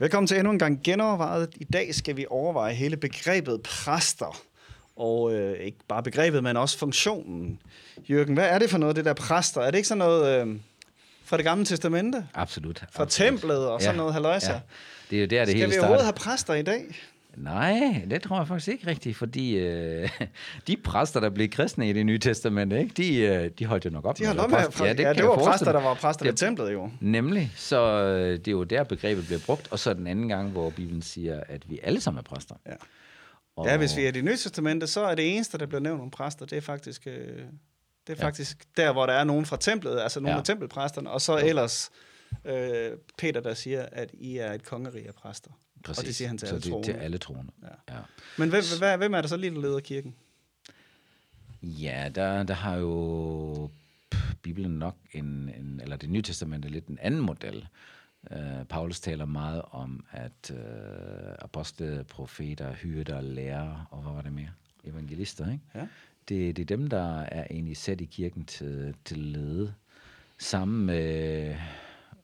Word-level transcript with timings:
Velkommen 0.00 0.26
til 0.26 0.36
endnu 0.36 0.52
en 0.52 0.58
gang 0.58 0.80
genovervejet. 0.84 1.48
I 1.56 1.64
dag 1.64 1.94
skal 1.94 2.16
vi 2.16 2.26
overveje 2.30 2.74
hele 2.74 2.96
begrebet 2.96 3.62
præster. 3.62 4.42
Og 4.96 5.34
øh, 5.34 5.58
ikke 5.58 5.78
bare 5.88 6.02
begrebet, 6.02 6.42
men 6.42 6.56
også 6.56 6.78
funktionen. 6.78 7.60
Jørgen, 8.10 8.34
hvad 8.34 8.48
er 8.48 8.58
det 8.58 8.70
for 8.70 8.78
noget, 8.78 8.96
det 8.96 9.04
der 9.04 9.12
præster? 9.12 9.60
Er 9.60 9.70
det 9.70 9.78
ikke 9.78 9.88
sådan 9.88 9.98
noget 9.98 10.46
øh, 10.46 10.56
fra 11.24 11.36
det 11.36 11.44
gamle 11.44 11.64
testamente? 11.64 12.26
Absolut. 12.34 12.78
Fra 12.92 13.02
absolut. 13.02 13.30
templet 13.30 13.66
og 13.68 13.82
sådan 13.82 13.96
noget 13.96 14.12
haløjser? 14.12 14.52
Ja. 14.52 14.60
Det 15.10 15.16
er 15.16 15.20
jo 15.20 15.26
der, 15.26 15.38
det 15.38 15.48
Skal 15.48 15.54
hele 15.54 15.66
vi 15.66 15.72
starter. 15.72 15.86
overhovedet 15.86 16.04
have 16.04 16.12
præster 16.12 16.54
i 16.54 16.62
dag? 16.62 16.84
Nej, 17.36 18.02
det 18.10 18.22
tror 18.22 18.36
jeg 18.38 18.48
faktisk 18.48 18.68
ikke 18.68 18.86
rigtigt, 18.86 19.16
fordi 19.16 19.56
øh, 19.58 20.08
de 20.66 20.76
præster, 20.76 21.20
der 21.20 21.30
blev 21.30 21.48
kristne 21.48 21.90
i 21.90 21.92
det 21.92 22.06
nye 22.06 22.18
testamente, 22.18 22.78
ikke, 22.80 22.94
de, 22.96 23.16
øh, 23.20 23.50
de 23.58 23.66
holdt 23.66 23.84
jo 23.84 23.90
nok 23.90 24.04
op 24.04 24.18
De 24.18 24.24
være 24.24 24.34
med 24.34 24.44
præster. 24.48 24.84
ja, 24.86 24.92
det, 24.92 25.00
ja, 25.04 25.12
det 25.12 25.24
var 25.24 25.36
præster, 25.36 25.72
der 25.72 25.80
var 25.80 25.94
præster 25.94 26.24
ved 26.24 26.32
templet 26.32 26.72
jo. 26.72 26.90
Nemlig, 27.00 27.52
så 27.56 27.80
øh, 28.04 28.38
det 28.38 28.48
er 28.48 28.52
jo 28.52 28.64
der 28.64 28.84
begrebet 28.84 29.26
bliver 29.26 29.40
brugt, 29.46 29.68
og 29.72 29.78
så 29.78 29.94
den 29.94 30.06
anden 30.06 30.28
gang, 30.28 30.50
hvor 30.50 30.70
Bibelen 30.70 31.02
siger, 31.02 31.40
at 31.48 31.70
vi 31.70 31.80
alle 31.82 32.00
sammen 32.00 32.18
er 32.18 32.22
præster. 32.22 32.54
Ja. 32.66 32.72
Og, 33.56 33.66
Ja, 33.66 33.76
hvis 33.76 33.96
vi 33.96 34.04
er 34.04 34.08
i 34.08 34.10
det 34.10 34.24
nye 34.24 34.36
testamente, 34.36 34.86
så 34.86 35.00
er 35.04 35.14
det 35.14 35.34
eneste, 35.34 35.58
der 35.58 35.66
bliver 35.66 35.80
nævnt 35.80 36.00
om 36.02 36.10
præster, 36.10 36.46
det 36.46 36.56
er 36.56 36.60
faktisk, 36.62 37.06
øh, 37.06 37.12
det 37.16 37.38
er 37.38 38.14
Ja. 38.18 38.24
faktisk 38.26 38.64
der, 38.76 38.92
hvor 38.92 39.06
der 39.06 39.12
er 39.12 39.24
nogen 39.24 39.46
fra 39.46 39.56
templet, 39.56 40.00
altså 40.00 40.20
nogle 40.20 40.32
Ja. 40.34 40.38
af 40.38 40.44
tempelpræsterne, 40.44 41.10
og 41.10 41.20
så 41.20 41.38
ellers 41.44 41.90
øh, 42.44 42.90
Peter, 43.18 43.40
der 43.40 43.54
siger, 43.54 43.86
at 43.92 44.10
I 44.14 44.36
er 44.36 44.52
et 44.52 44.64
kongerige 44.64 45.08
af 45.08 45.14
præster. 45.14 45.50
Præcis. 45.84 45.98
Og 46.02 46.06
det 46.06 46.14
siger 46.16 46.28
han 46.28 46.38
til 46.38 46.48
så 46.48 46.54
alle 46.54 46.62
det 46.62 46.72
er 46.72 46.82
til 46.82 46.84
troende. 46.84 47.04
alle 47.04 47.18
troende. 47.18 47.52
Ja. 47.62 47.94
Ja. 47.94 48.00
Men 48.38 48.48
hvem, 48.48 48.62
hvem, 48.78 48.98
hvem 48.98 49.14
er 49.14 49.20
der 49.20 49.28
så 49.28 49.36
lige, 49.36 49.54
der 49.54 49.60
leder 49.60 49.80
kirken? 49.80 50.14
Ja, 51.62 52.10
der, 52.14 52.42
der 52.42 52.54
har 52.54 52.76
jo 52.76 53.70
Bibelen 54.42 54.70
nok 54.78 54.96
en, 55.12 55.26
en, 55.58 55.80
eller 55.82 55.96
det 55.96 56.10
nye 56.10 56.22
testamente 56.22 56.68
lidt 56.68 56.86
en 56.86 56.98
anden 57.00 57.20
model. 57.20 57.68
Uh, 58.30 58.66
Paulus 58.68 59.00
taler 59.00 59.24
meget 59.24 59.62
om, 59.70 60.04
at 60.10 60.50
uh, 60.50 60.58
apostle, 61.38 62.04
profeter, 62.04 62.72
hyrder, 62.74 63.20
lærere, 63.20 63.86
og 63.90 64.02
hvad 64.02 64.12
var 64.12 64.22
det 64.22 64.32
mere? 64.32 64.50
Evangelister, 64.84 65.52
ikke? 65.52 65.64
Ja. 65.74 65.86
Det, 66.28 66.56
det 66.56 66.62
er 66.62 66.76
dem, 66.76 66.86
der 66.86 67.20
er 67.20 67.46
egentlig 67.50 67.76
sat 67.76 68.00
i 68.00 68.04
kirken 68.04 68.44
til, 68.44 68.94
til 69.04 69.18
lede, 69.18 69.74
sammen 70.38 70.86
med, 70.86 71.56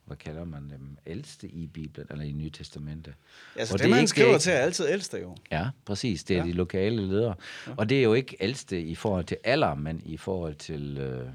hvad 0.07 0.17
kalder 0.17 0.45
man 0.45 0.63
dem, 0.71 0.97
ældste 1.07 1.49
i 1.49 1.67
Bibelen, 1.67 2.07
eller 2.11 2.25
i 2.25 2.33
Nye 2.33 2.51
Testamente. 2.51 3.15
Altså 3.57 3.75
Og 3.75 3.79
det, 3.79 3.85
det 3.85 3.91
man 3.91 3.99
ikke- 4.01 4.09
skriver 4.11 4.35
er 4.35 4.39
til, 4.39 4.53
er 4.53 4.57
altid 4.57 4.87
ældste 4.91 5.19
jo. 5.19 5.37
Ja, 5.53 5.69
præcis. 5.85 6.25
Det 6.25 6.37
er 6.37 6.41
ja. 6.41 6.47
de 6.47 6.53
lokale 6.53 7.07
ledere. 7.07 7.35
Ja. 7.67 7.73
Og 7.77 7.89
det 7.89 7.99
er 7.99 8.03
jo 8.03 8.15
ikke 8.15 8.37
ældste 8.41 8.83
i 8.83 8.95
forhold 8.95 9.25
til 9.25 9.37
alder, 9.45 9.75
men 9.75 10.03
i 10.05 10.17
forhold 10.17 10.55
til... 10.55 10.99
Øh, 10.99 11.27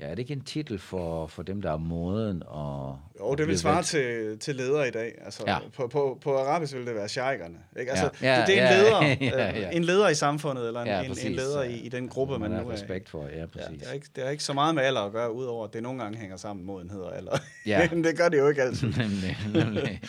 ja, 0.00 0.04
er 0.06 0.10
det 0.10 0.18
ikke 0.18 0.32
en 0.32 0.40
titel 0.44 0.78
for, 0.78 1.26
for 1.26 1.42
dem, 1.42 1.62
der 1.62 1.72
er 1.72 1.76
moden 1.76 2.42
og... 2.46 2.98
Jo, 3.20 3.34
det 3.34 3.46
vil 3.46 3.58
svare 3.58 3.74
valgt? 3.74 3.88
til, 3.88 4.38
til 4.38 4.56
ledere 4.56 4.88
i 4.88 4.90
dag. 4.90 5.14
Altså, 5.24 5.42
Ja. 5.46 5.58
på, 5.76 5.86
på, 5.86 6.18
på 6.22 6.36
arabisk 6.38 6.74
vil 6.74 6.86
det 6.86 6.94
være 6.94 7.08
sheikherne. 7.08 7.58
Ikke? 7.80 7.90
Altså, 7.90 8.10
Ja. 8.22 8.34
Ja, 8.34 8.40
det, 8.40 8.46
det 8.48 8.58
er 8.60 8.68
en 8.68 8.72
ja, 8.72 8.82
leder, 8.82 9.40
ja, 9.40 9.50
ja. 9.60 9.68
øh, 9.68 9.76
en 9.76 9.84
leder 9.84 10.08
i 10.08 10.14
samfundet, 10.14 10.66
eller 10.66 10.80
en, 10.80 10.86
Ja, 10.86 10.98
en, 10.98 11.04
en 11.04 11.10
præcis, 11.10 11.36
leder 11.36 11.62
ja. 11.62 11.68
i, 11.70 11.74
i 11.74 11.88
den 11.88 12.08
gruppe, 12.08 12.38
man, 12.38 12.50
man 12.50 12.62
nu 12.62 12.68
er 12.68 12.72
respekt 12.72 13.08
for. 13.08 13.26
Ja, 13.26 13.38
Ja, 13.38 13.46
præcis. 13.46 13.78
det, 13.80 13.88
er 13.88 13.92
ikke, 13.92 14.06
det 14.16 14.26
er 14.26 14.30
ikke 14.30 14.44
så 14.44 14.52
meget 14.52 14.74
med 14.74 14.82
alder 14.82 15.00
at 15.00 15.12
gøre, 15.12 15.32
udover 15.32 15.66
at 15.66 15.72
det 15.72 15.82
nogle 15.82 16.02
gange 16.02 16.18
hænger 16.18 16.36
sammen 16.36 16.66
med 16.66 16.72
modenhed 16.74 17.00
og 17.00 17.16
alder. 17.16 17.38
Ja. 17.66 17.88
Men 17.92 18.04
det 18.04 18.16
gør 18.16 18.28
det 18.28 18.38
jo 18.38 18.48
ikke 18.48 18.62
altid. 18.62 18.88
nemlig, 19.02 19.36
nemlig. 19.66 20.00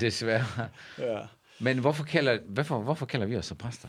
Desværre. 0.00 0.44
Ja. 0.98 1.18
Men 1.58 1.78
hvorfor 1.78 2.04
kalder, 2.04 2.38
hvorfor, 2.48 2.78
hvorfor 2.78 3.06
kalder 3.06 3.26
vi 3.26 3.36
os 3.36 3.46
så 3.46 3.54
præster? 3.54 3.88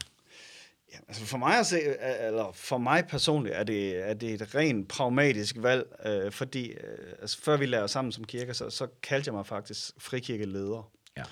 Ja, 0.95 0.99
altså 1.07 1.25
for 1.25 1.37
mig 1.37 1.59
at 1.59 1.65
se, 1.65 1.75
øh, 1.75 2.27
eller 2.27 2.51
for 2.53 2.77
mig 2.77 3.07
personligt, 3.09 3.55
er 3.55 3.63
det, 3.63 4.09
er 4.09 4.13
det 4.13 4.41
et 4.41 4.55
rent 4.55 4.87
pragmatisk 4.87 5.55
valg, 5.59 5.85
øh, 6.05 6.31
fordi 6.31 6.71
øh, 6.71 7.13
altså, 7.21 7.41
før 7.41 7.57
vi 7.57 7.65
lavede 7.65 7.87
sammen 7.87 8.11
som 8.11 8.23
kirke, 8.23 8.53
så, 8.53 8.69
så 8.69 8.87
kaldte 9.03 9.27
jeg 9.27 9.33
mig 9.33 9.45
faktisk 9.45 9.91
frikirkeleder. 9.97 10.91
Ja. 11.17 11.23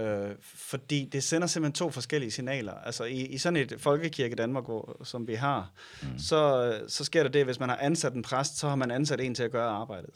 Øh, 0.00 0.36
fordi 0.42 1.08
det 1.12 1.22
sender 1.22 1.46
simpelthen 1.46 1.72
to 1.72 1.90
forskellige 1.90 2.30
signaler. 2.30 2.72
Altså 2.72 3.04
i, 3.04 3.26
i 3.26 3.38
sådan 3.38 3.56
et 3.56 3.74
folkekirke 3.78 4.34
Danmark, 4.34 4.64
hvor, 4.64 5.00
som 5.04 5.28
vi 5.28 5.34
har, 5.34 5.72
mm. 6.02 6.18
så, 6.18 6.80
så 6.88 7.04
sker 7.04 7.22
der 7.22 7.30
det, 7.30 7.44
hvis 7.44 7.60
man 7.60 7.68
har 7.68 7.76
ansat 7.76 8.12
en 8.12 8.22
præst, 8.22 8.58
så 8.58 8.68
har 8.68 8.76
man 8.76 8.90
ansat 8.90 9.20
en 9.20 9.34
til 9.34 9.42
at 9.42 9.50
gøre 9.50 9.68
arbejdet. 9.68 10.10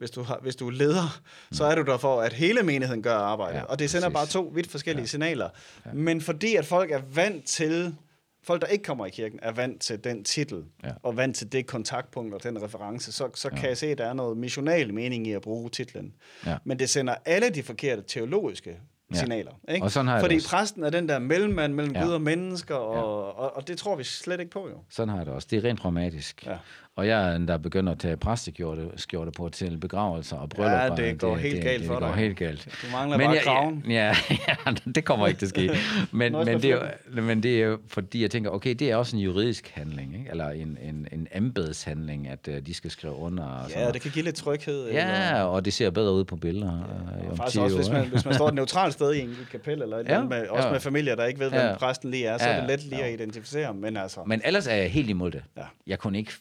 Ja. 0.00 0.02
Hvis 0.02 0.10
du, 0.10 0.22
har, 0.22 0.38
hvis 0.42 0.56
du 0.56 0.66
er 0.66 0.70
leder, 0.72 1.20
så 1.52 1.64
er 1.64 1.74
du 1.74 1.82
der 1.82 1.98
for, 1.98 2.20
at 2.20 2.32
hele 2.32 2.62
menigheden 2.62 3.02
gør 3.02 3.14
arbejdet. 3.14 3.54
Ja, 3.54 3.58
Ja, 3.60 3.64
og 3.64 3.78
det 3.78 3.90
sender 3.90 4.08
præcis. 4.08 4.34
bare 4.34 4.42
to 4.42 4.50
vidt 4.54 4.70
forskellige 4.70 5.02
ja. 5.02 5.06
signaler. 5.06 5.48
Ja. 5.86 5.92
Men 5.92 6.20
fordi 6.20 6.54
at 6.56 6.66
folk 6.66 6.90
er 6.90 7.00
vant 7.14 7.44
til, 7.46 7.94
folk 8.42 8.60
der 8.60 8.66
ikke 8.66 8.84
kommer 8.84 9.06
i 9.06 9.10
kirken, 9.10 9.38
er 9.42 9.52
vant 9.52 9.80
til 9.80 10.04
den 10.04 10.24
titel, 10.24 10.64
Ja. 10.84 10.90
og 11.02 11.16
vant 11.16 11.36
til 11.36 11.52
det 11.52 11.66
kontaktpunkt 11.66 12.34
og 12.34 12.42
den 12.42 12.62
reference, 12.62 13.12
så, 13.12 13.28
så 13.34 13.50
kan 13.50 13.68
jeg 13.68 13.76
se, 13.78 13.86
at 13.86 13.98
der 13.98 14.06
er 14.06 14.12
noget 14.12 14.36
missional 14.36 14.94
mening 14.94 15.26
i 15.26 15.32
at 15.32 15.42
bruge 15.42 15.70
titlen. 15.70 16.12
Ja. 16.46 16.56
Men 16.64 16.78
det 16.78 16.90
sender 16.90 17.14
alle 17.24 17.50
de 17.50 17.62
forkerte 17.62 18.02
teologiske 18.08 18.76
Ja. 19.14 19.18
signaler. 19.18 19.50
Ikke? 19.68 19.84
Og 19.84 19.90
sådan 19.90 20.06
har 20.06 20.14
jeg 20.14 20.22
Fordi 20.22 20.34
det 20.34 20.40
også. 20.44 20.56
præsten 20.56 20.84
er 20.84 20.90
den 20.90 21.08
der 21.08 21.18
mellemmand 21.18 21.74
mellem 21.74 21.94
Ja. 21.94 22.02
Gud 22.04 22.12
og 22.12 22.20
mennesker, 22.22 22.74
og, 22.74 22.94
Ja. 22.96 23.00
og, 23.44 23.56
og 23.56 23.68
det 23.68 23.78
tror 23.78 23.96
vi 23.96 24.04
slet 24.04 24.40
ikke 24.40 24.52
på 24.52 24.68
jo. 24.68 24.76
Sådan 24.90 25.08
har 25.08 25.16
jeg 25.16 25.26
det 25.26 25.34
også. 25.34 25.48
Det 25.50 25.64
er 25.64 25.68
rent 25.68 25.80
pragmatisk. 25.80 26.46
Ja. 26.46 26.52
Og 26.96 27.06
jeg 27.06 27.34
er 27.34 27.38
der 27.38 27.58
begynder 27.58 27.92
at 27.92 27.98
tage 27.98 28.16
præsteskjorte 28.16 28.88
skjorte 28.96 29.30
på 29.30 29.48
til 29.48 29.76
begravelser 29.78 30.36
og 30.36 30.48
bryllupper. 30.48 31.02
Ja, 31.04 31.08
det 31.10 31.20
går 31.20 31.36
helt 31.36 31.62
galt 31.62 31.78
det, 31.80 31.86
for 31.86 31.94
det 31.94 32.02
går 32.02 32.08
dig. 32.08 32.16
helt 32.16 32.36
galt. 32.38 32.64
Du 32.82 32.86
mangler 32.96 33.18
bare 33.18 33.30
jeg, 33.30 33.42
kraven. 33.44 33.84
Ja, 33.88 34.14
ja, 34.30 34.72
det 34.94 35.04
kommer 35.04 35.26
ikke 35.26 35.38
til 35.38 35.46
at 35.46 35.50
ske. 35.50 35.70
Men, 36.12 36.32
men, 36.32 36.46
det 36.46 36.64
er 36.64 36.70
jo, 37.16 37.22
men 37.22 37.42
det 37.42 37.62
er 37.62 37.66
jo, 37.66 37.78
fordi 37.88 38.22
jeg 38.22 38.30
tænker, 38.30 38.50
okay, 38.50 38.74
det 38.74 38.90
er 38.90 38.96
også 38.96 39.16
en 39.16 39.22
juridisk 39.22 39.70
handling, 39.74 40.14
ikke? 40.18 40.30
eller 40.30 40.50
en, 40.50 40.78
en, 40.82 41.06
en 41.12 41.26
embedshandling, 41.34 42.28
at 42.28 42.48
uh, 42.48 42.54
de 42.66 42.74
skal 42.74 42.90
skrive 42.90 43.14
under. 43.14 43.44
Og 43.44 43.60
sådan 43.62 43.70
Ja, 43.74 43.78
noget. 43.80 43.94
det 43.94 44.02
kan 44.02 44.10
give 44.10 44.24
lidt 44.24 44.36
tryghed. 44.36 44.88
eller- 44.88 45.00
Ja, 45.00 45.44
og 45.44 45.64
det 45.64 45.72
ser 45.72 45.90
bedre 45.90 46.12
ud 46.12 46.24
på 46.24 46.36
billeder. 46.36 46.72
Ja, 47.20 47.24
Og 47.24 47.30
om 47.30 47.36
faktisk 47.36 47.54
10 47.54 47.58
også, 47.60 47.76
år, 47.76 47.80
hvis 47.80 47.90
man, 47.90 48.06
hvis 48.06 48.24
man 48.24 48.34
står 48.34 48.48
et 48.48 48.54
neutralt 48.60 48.94
sted 49.00 49.12
i 49.14 49.20
en 49.20 49.36
kapel, 49.50 49.82
eller 49.82 49.96
Ja, 49.98 50.14
ja, 50.14 50.22
med, 50.24 50.48
også 50.48 50.66
ja. 50.66 50.72
med 50.72 50.80
familier, 50.80 51.14
der 51.14 51.24
ikke 51.24 51.40
ved, 51.40 51.48
hvem 51.50 51.60
Ja. 51.60 51.76
præsten 51.78 52.10
lige 52.10 52.26
er, 52.26 52.38
så 52.38 52.44
er 52.44 52.54
Ja, 52.54 52.60
det 52.60 52.68
let 52.68 52.82
lige 52.82 52.98
ja. 53.00 53.06
at 53.06 53.12
identificere. 53.12 53.74
Men 53.74 53.96
altså, 53.96 54.24
Men 54.26 54.40
ellers 54.44 54.66
er 54.66 54.74
jeg 54.74 54.90
helt 54.90 55.10
imod 55.10 55.30
det. 55.30 55.42
Ja. 55.56 55.64
Jeg 55.86 55.98
kunne 55.98 56.18
ikke 56.18 56.32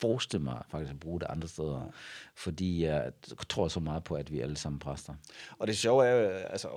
forestille 0.00 0.44
mig 0.44 0.62
faktisk 0.70 0.92
at 0.92 1.00
bruge 1.00 1.20
det 1.20 1.26
andre 1.30 1.48
steder, 1.48 1.90
fordi 2.36 2.84
jeg 2.84 3.10
tror 3.48 3.68
så 3.68 3.80
meget 3.80 4.04
på, 4.04 4.14
at 4.14 4.32
vi 4.32 4.38
er 4.38 4.42
alle 4.42 4.56
sammen 4.56 4.78
præster. 4.78 5.12
og 5.58 5.66
det 5.66 5.76
sjove 5.78 6.06
er 6.06 6.14
jo, 6.14 6.28
altså, 6.28 6.68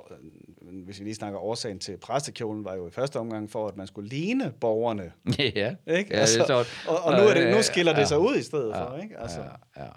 hvis 0.86 1.00
vi 1.00 1.04
lige 1.06 1.16
snakker 1.16 1.40
årsagen 1.40 1.80
til 1.80 1.98
præstekjolen, 1.98 2.66
var 2.66 2.76
jo 2.76 2.88
i 2.88 2.92
første 2.92 3.18
omgang 3.20 3.52
for, 3.52 3.68
at 3.68 3.78
man 3.78 3.88
skulle 3.88 4.10
ligne 4.10 4.52
borgerne. 4.62 5.12
ja, 5.40 5.44
Ikke? 5.46 5.56
Ja, 5.56 5.72
det 5.94 6.12
er 6.12 6.20
altså, 6.20 6.44
sjovt. 6.48 6.86
og, 6.88 7.04
og 7.04 7.12
nu, 7.22 7.28
er 7.28 7.34
det, 7.34 7.56
nu 7.56 7.62
skiller 7.62 7.94
det 7.94 8.00
Ja. 8.02 8.06
sig 8.06 8.20
ud 8.20 8.36
i 8.36 8.44
stedet 8.44 8.76
for. 8.76 9.00
Ikke? 9.04 9.20
Altså, 9.20 9.40
Ja, 9.78 9.84
ja. 9.84 9.90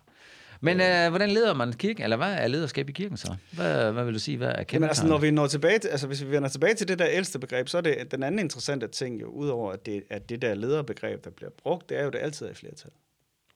Men 0.60 0.81
øh, 0.81 1.09
hvordan 1.09 1.31
leder 1.31 1.54
man 1.54 1.72
kirken? 1.72 2.04
Eller 2.04 2.16
hvad 2.16 2.32
er 2.32 2.48
lederskab 2.48 2.88
i 2.88 2.92
kirken 2.92 3.16
så? 3.16 3.34
Hvad, 3.53 3.92
hvad 3.92 4.04
vil 4.04 4.15
du 4.15 4.19
sige? 4.19 4.37
Hvad 4.37 4.48
er 4.48 4.65
Jamen 4.72 4.88
altså, 4.88 5.06
når 5.06 5.19
vi 5.19 5.31
når 5.31 5.47
tilbage 5.47 5.78
til, 5.78 5.88
altså 5.88 6.06
hvis 6.06 6.25
vi 6.25 6.31
vender 6.31 6.48
tilbage 6.48 6.75
til 6.75 6.88
det 6.88 6.98
der 6.98 7.06
ældste 7.09 7.38
begreb, 7.38 7.69
så 7.69 7.78
er 7.78 7.82
det 7.82 8.10
den 8.10 8.22
anden 8.22 8.38
interessante 8.38 8.88
ting 8.88 9.20
jo, 9.20 9.26
udover 9.26 9.72
at 9.72 9.87
det, 9.87 10.03
at 10.10 10.28
det 10.28 10.43
der 10.43 10.54
lederbegreb, 10.54 11.25
der 11.25 11.31
bliver 11.31 11.50
brugt, 11.62 11.88
det 11.88 11.98
er 11.98 12.04
jo, 12.04 12.10
det 12.10 12.19
altid 12.19 12.47
er 12.47 12.50
i 12.50 12.54
flertal. 12.54 12.91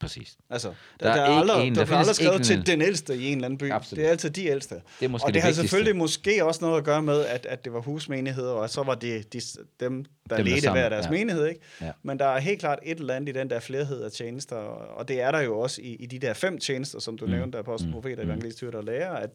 Præcis. 0.01 0.37
Altså, 0.51 0.69
der, 0.69 0.75
Der 1.01 1.15
der, 1.15 1.21
er 1.23 1.27
der, 1.27 1.33
er 1.35 1.41
aldrig, 1.41 1.67
en- 1.67 1.75
der, 1.75 1.85
der 1.85 1.97
aldrig 1.97 2.15
skrevet 2.17 2.43
til 2.45 2.57
en- 2.57 2.67
den 2.67 2.83
ældste 2.83 3.17
i 3.17 3.27
en 3.27 3.33
eller 3.39 3.45
anden 3.45 3.59
by. 3.59 3.71
Absolut. 3.73 3.97
Det 3.99 4.07
er 4.07 4.11
altid 4.11 4.31
de 4.31 4.47
ældste. 4.47 4.75
Det 4.75 5.05
er 5.05 5.09
måske 5.09 5.25
og 5.25 5.29
det, 5.29 5.35
det 5.35 5.43
har 5.43 5.49
vigtigste. 5.49 5.69
selvfølgelig 5.69 5.97
måske 5.97 6.45
også 6.45 6.61
noget 6.65 6.79
at 6.79 6.85
gøre 6.85 7.03
med, 7.03 7.25
at, 7.25 7.47
at 7.47 7.65
det 7.65 7.73
var 7.73 7.81
husmenigheder, 7.81 8.51
og 8.53 8.71
så 8.71 8.83
var 8.83 8.95
det 8.95 9.33
de, 9.33 9.41
dem, 9.41 9.65
der 9.81 9.89
Dem, 9.91 10.05
der 10.29 10.43
ledte 10.43 10.61
sammen, 10.61 10.81
hver 10.83 10.89
deres 10.89 11.07
ja. 11.07 11.11
menighed. 11.11 11.47
Ikke? 11.47 11.61
Ja. 11.81 11.93
Men 12.03 12.19
der 12.19 12.25
er 12.27 12.39
helt 12.41 12.61
klart 12.61 12.79
et 12.83 12.99
eller 12.99 13.15
andet 13.15 13.29
i 13.29 13.39
den 13.39 13.51
der 13.51 13.61
flerhed 13.61 14.03
af 14.03 14.11
tjenester, 14.13 14.57
og 14.57 15.09
det 15.09 15.21
er 15.21 15.31
der 15.31 15.41
jo 15.41 15.59
også 15.59 15.81
i, 15.83 15.95
i 15.95 16.07
de 16.07 16.19
der 16.19 16.33
fem 16.35 16.59
tjenester, 16.59 16.99
som 17.01 17.19
du 17.19 17.25
mm. 17.27 17.31
nævnte, 17.33 17.59
apostel, 17.59 17.93
profeter, 17.93 18.23
evangelist, 18.25 18.61
hyrder 18.61 18.79
og 18.79 18.85
lærer, 18.85 19.13
at, 19.15 19.31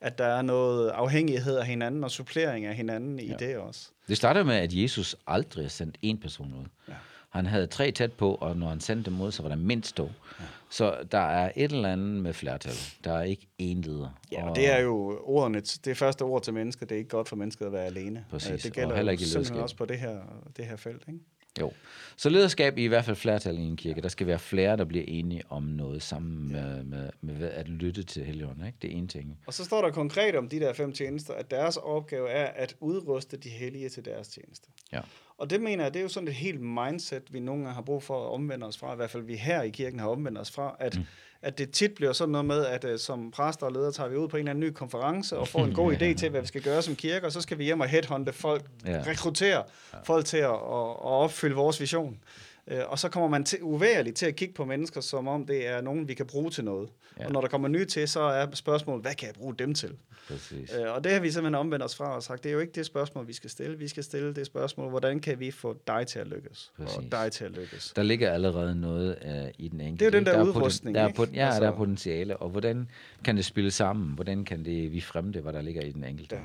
at 0.00 0.18
der 0.18 0.24
er 0.26 0.42
noget 0.42 0.88
afhængighed 0.88 1.56
af 1.56 1.66
hinanden 1.66 2.04
og 2.04 2.10
supplering 2.10 2.66
af 2.66 2.74
hinanden 2.74 3.18
i 3.18 3.26
Ja. 3.28 3.34
det 3.38 3.56
også. 3.56 3.88
Det 4.08 4.16
starter 4.16 4.44
med, 4.44 4.54
at 4.54 4.72
Jesus 4.74 5.16
aldrig 5.26 5.64
har 5.64 5.68
sendt 5.70 5.96
en 6.02 6.18
person 6.18 6.54
ud. 6.60 6.64
Ja. 6.88 6.92
Han 7.30 7.46
havde 7.46 7.66
tre 7.66 7.90
tæt 7.90 8.12
på, 8.12 8.34
og 8.34 8.56
når 8.56 8.68
han 8.68 8.80
sendte 8.80 9.10
dem 9.10 9.20
ud, 9.20 9.32
så 9.32 9.42
var 9.42 9.48
der 9.48 9.56
mindst 9.56 9.96
to. 9.96 10.04
Ja. 10.40 10.44
Så 10.70 10.96
der 11.12 11.18
er 11.18 11.52
et 11.56 11.72
eller 11.72 11.92
andet 11.92 12.22
med 12.22 12.32
flertal. 12.32 12.72
Der 13.04 13.12
er 13.12 13.22
ikke 13.22 13.46
én 13.62 13.80
leder. 13.82 14.18
Ja, 14.32 14.48
og 14.48 14.56
det 14.56 14.70
er 14.70 14.78
jo 14.80 15.20
ordene, 15.24 15.60
det 15.60 15.96
første 15.96 16.22
ord 16.22 16.42
til 16.42 16.54
mennesket, 16.54 16.88
det 16.88 16.94
er 16.94 16.98
ikke 16.98 17.10
godt 17.10 17.28
for 17.28 17.36
mennesket 17.36 17.66
at 17.66 17.72
være 17.72 17.84
alene. 17.86 18.24
Præcis, 18.30 18.50
Øh, 18.50 18.56
Det 18.58 18.66
og 18.66 18.72
gælder 18.72 18.96
heller 18.96 19.12
jo 19.12 19.14
ikke 19.14 19.24
simpelthen 19.24 19.60
også 19.60 19.76
på 19.76 19.84
det 19.84 19.98
her, 19.98 20.18
det 20.56 20.64
her 20.66 20.76
felt. 20.76 21.02
Ikke? 21.08 21.20
Jo. 21.60 21.72
Så 22.16 22.28
lederskab 22.28 22.78
i, 22.78 22.84
i 22.84 22.86
hvert 22.86 23.04
fald 23.04 23.16
flertal 23.16 23.58
i 23.58 23.60
en 23.60 23.76
kirke. 23.76 24.00
Der 24.00 24.08
skal 24.08 24.26
være 24.26 24.38
flere, 24.38 24.76
der 24.76 24.84
bliver 24.84 25.04
enige 25.08 25.42
om 25.48 25.62
noget 25.62 26.02
sammen 26.02 26.50
ja. 26.50 26.62
med, 26.62 26.84
med, 26.84 27.10
med, 27.20 27.50
at 27.50 27.68
lytte 27.68 28.02
til 28.02 28.24
Helligånden. 28.24 28.66
Ikke? 28.66 28.78
Det 28.82 28.92
er 28.92 28.96
en 28.98 29.08
ting. 29.08 29.38
Og 29.46 29.54
så 29.54 29.64
står 29.64 29.82
der 29.82 29.90
konkret 29.90 30.34
om 30.36 30.48
de 30.48 30.60
der 30.60 30.72
fem 30.72 30.92
tjenester, 30.92 31.34
at 31.34 31.50
deres 31.50 31.76
opgave 31.76 32.28
er 32.28 32.44
at 32.46 32.76
udruste 32.80 33.36
de 33.36 33.48
hellige 33.48 33.88
til 33.88 34.04
deres 34.04 34.28
tjeneste. 34.28 34.68
Ja. 34.92 35.00
Og 35.40 35.50
det 35.50 35.60
mener 35.60 35.84
jeg, 35.84 35.94
det 35.94 36.00
er 36.00 36.02
jo 36.02 36.08
sådan 36.08 36.28
et 36.28 36.34
helt 36.34 36.60
mindset, 36.60 37.22
vi 37.30 37.40
nogle 37.40 37.62
gange 37.62 37.74
har 37.74 37.82
brug 37.82 38.02
for 38.02 38.26
at 38.26 38.32
omvende 38.32 38.66
os 38.66 38.78
fra, 38.78 38.92
i 38.92 38.96
hvert 38.96 39.10
fald 39.10 39.22
vi 39.22 39.36
her 39.36 39.62
i 39.62 39.70
kirken 39.70 40.00
har 40.00 40.08
omvendt 40.08 40.38
os 40.38 40.50
fra, 40.50 40.76
at, 40.78 40.96
mm. 40.96 41.04
at 41.42 41.58
det 41.58 41.70
tit 41.70 41.94
bliver 41.94 42.12
sådan 42.12 42.32
noget 42.32 42.44
med, 42.44 42.66
at 42.66 42.84
uh, 42.84 42.90
som 42.98 43.30
præster 43.30 43.66
og 43.66 43.72
ledere 43.72 43.92
tager 43.92 44.08
vi 44.08 44.16
ud 44.16 44.28
på 44.28 44.36
en 44.36 44.40
eller 44.40 44.50
anden 44.50 44.60
ny 44.60 44.72
konference 44.72 45.38
og 45.38 45.48
får 45.48 45.64
en 45.64 45.74
god 45.80 45.92
idé 45.92 46.14
til, 46.14 46.30
hvad 46.30 46.40
vi 46.40 46.46
skal 46.46 46.62
gøre 46.62 46.82
som 46.82 46.96
kirke, 46.96 47.26
og 47.26 47.32
så 47.32 47.40
skal 47.40 47.58
vi 47.58 47.64
hjem 47.64 47.80
og 47.80 47.88
headhunte 47.88 48.32
folk, 48.32 48.64
ja. 48.86 49.02
rekruttere 49.06 49.62
ja. 49.92 49.98
folk 50.04 50.24
til 50.24 50.36
at, 50.36 50.44
at, 50.44 50.50
at 50.50 51.10
opfylde 51.24 51.54
vores 51.54 51.80
vision. 51.80 52.18
Øh, 52.68 52.80
og 52.88 52.98
så 52.98 53.08
kommer 53.08 53.28
man 53.28 53.44
til, 53.44 53.58
uværligt 53.62 54.16
til 54.16 54.26
at 54.26 54.36
kigge 54.36 54.54
på 54.54 54.64
mennesker, 54.64 55.00
som 55.00 55.28
om 55.28 55.46
det 55.46 55.66
er 55.66 55.80
nogen, 55.80 56.08
vi 56.08 56.14
kan 56.14 56.26
bruge 56.26 56.50
til 56.50 56.64
noget. 56.64 56.88
Ja. 57.20 57.26
Og 57.26 57.32
når 57.32 57.40
der 57.40 57.48
kommer 57.48 57.68
nye 57.68 57.84
til, 57.84 58.08
så 58.08 58.20
er 58.20 58.46
spørgsmålet, 58.54 59.04
hvad 59.04 59.14
kan 59.14 59.26
jeg 59.26 59.34
bruge 59.34 59.54
dem 59.54 59.74
til? 59.74 59.96
Præcis. 60.28 60.74
Øh, 60.74 60.94
og 60.94 61.04
det 61.04 61.12
har 61.12 61.20
vi 61.20 61.30
simpelthen 61.30 61.54
omvendt 61.54 61.84
os 61.84 61.96
fra 61.96 62.14
og 62.14 62.22
sagt, 62.22 62.42
det 62.44 62.48
er 62.48 62.52
jo 62.52 62.60
ikke 62.60 62.72
det 62.72 62.86
spørgsmål, 62.86 63.28
vi 63.28 63.32
skal 63.32 63.50
stille. 63.50 63.78
Vi 63.78 63.88
skal 63.88 64.04
stille 64.04 64.34
det 64.34 64.46
spørgsmål, 64.46 64.90
hvordan 64.90 65.20
kan 65.20 65.40
vi 65.40 65.50
få 65.50 65.76
dig 65.86 66.06
til 66.06 66.18
at 66.18 66.28
lykkes? 66.28 66.72
Præcis. 66.76 66.96
Og 66.96 67.04
dig 67.12 67.32
til 67.32 67.44
at 67.44 67.50
lykkes. 67.50 67.92
Der 67.96 68.02
ligger 68.02 68.30
allerede 68.30 68.80
noget 68.80 69.16
uh, 69.24 69.50
i 69.58 69.68
den 69.68 69.80
enkelte. 69.80 70.04
Det 70.04 70.14
er 70.14 70.18
jo 70.18 70.24
den 70.24 70.26
der, 70.26 70.44
der 70.44 70.44
udrustning, 70.44 70.94
der 70.94 71.02
er 71.02 71.26
Ja, 71.34 71.46
altså, 71.46 71.60
der 71.60 71.70
er 71.70 71.76
potentiale. 71.76 72.36
Og 72.36 72.50
hvordan 72.50 72.88
kan 73.24 73.36
det 73.36 73.44
spille 73.44 73.70
sammen? 73.70 74.14
Hvordan 74.14 74.44
kan 74.44 74.64
det 74.64 74.92
vi 74.92 75.00
fremme 75.00 75.32
det, 75.32 75.42
hvad 75.42 75.52
der 75.52 75.62
ligger 75.62 75.82
i 75.82 75.92
den 75.92 76.04
enkelte? 76.04 76.36
Ja. 76.36 76.42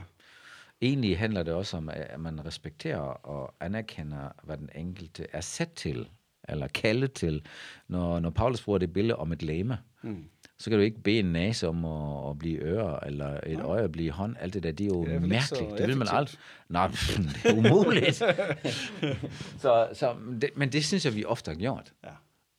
Egentlig 0.82 1.20
handler 1.20 1.44
det 1.44 1.54
også 1.54 1.78
om, 1.78 1.90
at 1.94 2.20
man 2.20 2.46
respekterer 2.46 3.00
og 3.00 3.54
anerkender, 3.60 4.30
hvad 4.44 4.58
den 4.58 4.70
enkelte 4.76 5.28
er 5.34 5.42
sat 5.42 5.72
til 5.72 6.08
eller 6.50 6.68
kaldet 6.68 7.14
til. 7.14 7.46
Når, 7.88 8.20
når 8.20 8.30
Paulus 8.30 8.64
bruger 8.64 8.80
det 8.80 8.94
billede 8.94 9.16
om 9.16 9.32
et 9.32 9.44
lame, 9.44 9.78
mm. 10.02 10.26
så 10.60 10.70
kan 10.70 10.80
du 10.80 10.84
ikke 10.84 11.02
bede 11.02 11.20
en 11.20 11.26
næse 11.26 11.68
om 11.68 11.86
at, 11.86 12.30
at 12.30 12.40
blive 12.40 12.60
øre, 12.60 13.08
eller 13.08 13.40
et 13.46 13.60
øje 13.60 13.84
at 13.84 13.92
blive 13.92 14.12
hånd. 14.12 14.36
Alt 14.40 14.54
det 14.54 14.64
der, 14.64 14.72
det 14.72 14.84
er 14.84 14.88
jo 14.88 15.06
det 15.06 15.14
er 15.14 15.20
mærkeligt. 15.20 15.78
Det 15.78 15.88
vil 15.88 15.98
man 15.98 16.08
aldrig... 16.12 16.40
Nej, 16.70 16.88
det 17.44 17.46
er 17.46 17.54
umuligt. 17.58 18.16
så, 19.64 19.88
så, 19.94 20.16
det, 20.42 20.50
men 20.56 20.72
det 20.72 20.86
synes 20.86 21.06
jeg, 21.06 21.16
vi 21.16 21.26
ofte 21.26 21.52
har 21.52 21.56
gjort. 21.56 21.94
Ja. 22.04 22.10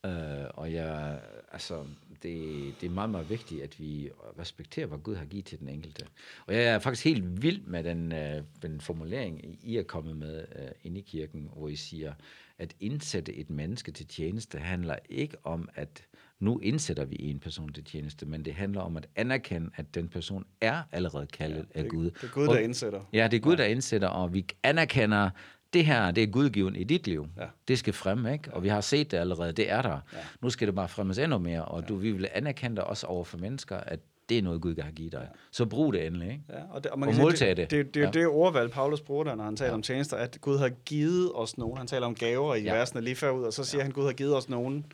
Øh, 0.06 0.46
og 0.54 0.72
jeg, 0.72 1.20
altså, 1.52 1.84
det, 2.22 2.74
det 2.80 2.86
er 2.86 2.90
meget, 2.90 3.10
meget 3.10 3.30
vigtigt, 3.30 3.62
at 3.62 3.80
vi 3.80 4.10
respekterer, 4.38 4.86
hvad 4.86 4.98
Gud 4.98 5.14
har 5.14 5.24
givet 5.24 5.44
til 5.44 5.58
den 5.58 5.68
enkelte. 5.68 6.06
Og 6.46 6.54
jeg 6.54 6.64
er 6.64 6.78
faktisk 6.78 7.04
helt 7.04 7.42
vild 7.42 7.60
med 7.66 7.84
den, 7.84 8.12
øh, 8.12 8.42
den 8.62 8.80
formulering, 8.80 9.58
I 9.62 9.76
er 9.76 9.82
kommet 9.82 10.16
med 10.16 10.44
øh, 10.56 10.68
ind 10.84 10.98
i 10.98 11.00
kirken, 11.00 11.50
hvor 11.56 11.68
I 11.68 11.76
siger, 11.76 12.12
at 12.58 12.74
indsætte 12.80 13.34
et 13.34 13.50
menneske 13.50 13.92
til 13.92 14.06
tjeneste 14.06 14.58
handler 14.58 14.96
ikke 15.08 15.36
om, 15.44 15.68
at 15.74 16.06
nu 16.40 16.58
indsætter 16.58 17.04
vi 17.04 17.16
en 17.18 17.40
person 17.40 17.72
til 17.72 17.84
tjeneste, 17.84 18.26
men 18.26 18.44
det 18.44 18.54
handler 18.54 18.80
om 18.80 18.96
at 18.96 19.08
anerkende, 19.16 19.70
at 19.76 19.94
den 19.94 20.08
person 20.08 20.44
er 20.60 20.82
allerede 20.92 21.26
kaldet 21.26 21.66
ja, 21.74 21.80
det, 21.80 21.84
af 21.84 21.88
Gud. 21.88 22.04
Det 22.04 22.22
er 22.22 22.28
Gud, 22.28 22.46
der 22.46 22.58
indsætter. 22.58 23.00
Ja, 23.12 23.28
det 23.30 23.36
er 23.36 23.40
Gud, 23.40 23.56
ja. 23.56 23.62
der 23.62 23.68
indsætter, 23.68 24.08
og 24.08 24.34
vi 24.34 24.46
anerkender, 24.62 25.30
det 25.72 25.86
her, 25.86 26.10
det 26.10 26.22
er 26.22 26.26
gudgiven 26.26 26.76
i 26.76 26.84
dit 26.84 27.06
liv. 27.06 27.26
Ja. 27.38 27.46
Det 27.68 27.78
skal 27.78 27.92
frem, 27.92 28.26
ikke? 28.26 28.54
Og 28.54 28.62
vi 28.62 28.68
har 28.68 28.80
set 28.80 29.10
det 29.10 29.16
allerede, 29.16 29.52
det 29.52 29.70
er 29.70 29.82
der. 29.82 30.00
Ja. 30.12 30.18
Nu 30.40 30.50
skal 30.50 30.66
det 30.66 30.74
bare 30.74 30.88
fremmes 30.88 31.18
endnu 31.18 31.38
mere, 31.38 31.64
og 31.64 31.80
ja. 31.80 31.86
du, 31.86 31.96
vi 31.96 32.12
vil 32.12 32.28
anerkende 32.34 32.76
dig 32.76 32.84
også 32.84 33.06
over 33.06 33.24
for 33.24 33.38
mennesker, 33.38 33.76
at 33.76 34.00
det 34.28 34.38
er 34.38 34.42
noget, 34.42 34.60
Gud 34.60 34.82
har 34.82 34.90
givet 34.90 35.12
dig. 35.12 35.20
Ja. 35.20 35.38
Så 35.50 35.66
brug 35.66 35.92
det 35.92 36.06
endelig, 36.06 36.28
ikke? 36.28 36.42
Ja, 36.48 36.54
og, 36.70 36.84
det, 36.84 36.92
og, 36.92 36.98
man 36.98 37.08
og 37.08 37.14
kan 37.14 37.22
modtage 37.22 37.56
sige, 37.56 37.62
det. 37.62 37.70
Det, 37.70 37.86
det, 37.86 37.94
det, 37.94 38.00
ja. 38.00 38.10
det 38.10 38.22
er 38.22 38.26
ordvalg, 38.26 38.70
Paulus 38.70 39.00
bruger 39.00 39.24
der, 39.24 39.34
når 39.34 39.44
han 39.44 39.56
taler 39.56 39.70
ja. 39.70 39.74
om 39.74 39.82
tjenester, 39.82 40.16
at 40.16 40.38
Gud 40.40 40.58
har 40.58 40.68
givet 40.68 41.32
os 41.34 41.58
nogen. 41.58 41.78
Han 41.78 41.86
taler 41.86 42.06
om 42.06 42.14
gaver 42.14 42.54
i 42.54 42.62
ja. 42.62 42.74
versene 42.74 43.00
lige 43.00 43.16
før 43.16 43.30
ud, 43.30 43.42
og 43.42 43.52
så 43.52 43.64
siger 43.64 43.78
ja. 43.78 43.82
han, 43.82 43.92
Gud 43.92 44.04
har 44.04 44.12
givet 44.12 44.36
os 44.36 44.48
nogen. 44.48 44.86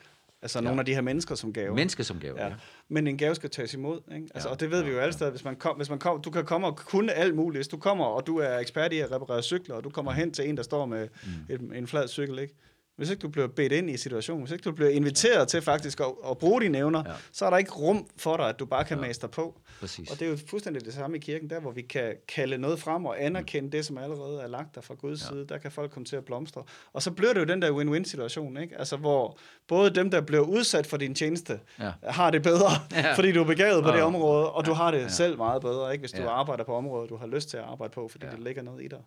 Altså 0.42 0.58
ja. 0.58 0.64
nogle 0.64 0.80
af 0.80 0.86
de 0.86 0.94
her 0.94 1.00
mennesker 1.00 1.34
som 1.34 1.52
gave. 1.52 1.74
Mennesker 1.74 2.04
som 2.04 2.18
gave, 2.18 2.34
ja. 2.38 2.46
ja. 2.46 2.54
Men 2.88 3.06
en 3.06 3.18
gave 3.18 3.34
skal 3.34 3.50
tages 3.50 3.74
imod. 3.74 4.00
Ikke? 4.14 4.28
Altså, 4.34 4.48
ja. 4.48 4.52
Og 4.52 4.60
det 4.60 4.70
ved 4.70 4.78
ja. 4.78 4.84
vi 4.86 4.92
jo 4.92 4.98
alle 4.98 5.12
steder. 5.12 5.30
Hvis 5.30 5.44
man, 5.44 5.56
kom, 5.56 5.76
hvis 5.76 5.90
man 5.90 5.98
kom, 5.98 6.22
du 6.22 6.30
kan 6.30 6.44
komme 6.44 6.66
og 6.66 6.76
kunne 6.76 7.12
alt 7.12 7.34
muligt. 7.34 7.58
Hvis 7.58 7.68
du 7.68 7.76
kommer, 7.76 8.04
og 8.04 8.26
du 8.26 8.38
er 8.38 8.58
ekspert 8.58 8.92
i 8.92 8.98
at 8.98 9.12
reparere 9.12 9.42
cykler, 9.42 9.74
og 9.74 9.84
du 9.84 9.90
kommer 9.90 10.12
hen 10.12 10.32
til 10.32 10.48
en, 10.48 10.56
der 10.56 10.62
står 10.62 10.86
med 10.86 11.08
mm. 11.24 11.54
et, 11.54 11.78
en 11.78 11.86
flad 11.86 12.08
cykel, 12.08 12.38
ikke? 12.38 12.54
Hvis 12.96 13.10
ikke 13.10 13.20
du 13.20 13.28
bliver 13.28 13.48
bedt 13.48 13.72
ind 13.72 13.90
i 13.90 13.96
situationen, 13.96 14.42
hvis 14.42 14.52
ikke 14.52 14.62
du 14.62 14.72
bliver 14.72 14.90
inviteret 14.90 15.48
til 15.48 15.62
faktisk 15.62 16.00
at, 16.00 16.06
at 16.30 16.38
bruge 16.38 16.60
dine 16.60 16.78
evner, 16.78 17.02
ja. 17.06 17.12
så 17.32 17.46
er 17.46 17.50
der 17.50 17.56
ikke 17.56 17.72
rum 17.72 18.06
for 18.16 18.36
dig, 18.36 18.48
at 18.48 18.58
du 18.58 18.66
bare 18.66 18.84
kan 18.84 18.96
ja. 18.96 19.06
mase 19.06 19.28
på. 19.28 19.60
Præcis. 19.80 20.10
Og 20.10 20.20
det 20.20 20.26
er 20.26 20.30
jo 20.30 20.38
fuldstændig 20.46 20.84
det 20.84 20.94
samme 20.94 21.16
i 21.16 21.20
kirken, 21.20 21.50
der 21.50 21.60
hvor 21.60 21.70
vi 21.70 21.82
kan 21.82 22.16
kalde 22.28 22.58
noget 22.58 22.80
frem 22.80 23.06
og 23.06 23.24
anerkende 23.24 23.66
mm. 23.66 23.70
det, 23.70 23.86
som 23.86 23.98
allerede 23.98 24.42
er 24.42 24.46
lagt 24.46 24.74
der 24.74 24.80
fra 24.80 24.94
Guds 24.94 25.22
ja. 25.22 25.28
side. 25.28 25.46
Der 25.48 25.58
kan 25.58 25.72
folk 25.72 25.90
komme 25.90 26.04
til 26.04 26.16
at 26.16 26.24
blomstre. 26.24 26.64
Og 26.92 27.02
så 27.02 27.10
bliver 27.10 27.32
det 27.32 27.40
jo 27.40 27.44
den 27.44 27.62
der 27.62 27.70
win-win 27.70 28.04
situation, 28.04 28.56
ikke? 28.56 28.78
Altså 28.78 28.96
hvor 28.96 29.38
både 29.68 29.90
dem, 29.90 30.10
der 30.10 30.20
bliver 30.20 30.42
udsat 30.42 30.86
for 30.86 30.96
din 30.96 31.14
tjeneste, 31.14 31.60
ja. 31.78 31.92
har 32.04 32.30
det 32.30 32.42
bedre, 32.42 32.70
ja. 32.92 33.14
fordi 33.14 33.32
du 33.32 33.40
er 33.40 33.46
begavet 33.46 33.82
på 33.82 33.88
ja. 33.88 33.96
det 33.96 34.04
område, 34.04 34.52
og 34.52 34.62
ja. 34.64 34.70
du 34.70 34.74
har 34.74 34.90
det 34.90 34.98
ja. 34.98 35.08
selv 35.08 35.36
meget 35.36 35.62
bedre, 35.62 35.92
ikke? 35.92 36.02
Hvis 36.02 36.12
du 36.12 36.22
ja. 36.22 36.28
arbejder 36.28 36.64
på 36.64 36.74
området, 36.74 37.10
du 37.10 37.16
har 37.16 37.26
lyst 37.26 37.48
til 37.48 37.56
at 37.56 37.64
arbejde 37.64 37.92
på, 37.92 38.08
fordi 38.08 38.26
ja. 38.26 38.32
det 38.32 38.40
ligger 38.40 38.62
noget 38.62 38.84
i 38.84 38.88
dig. 38.88 39.00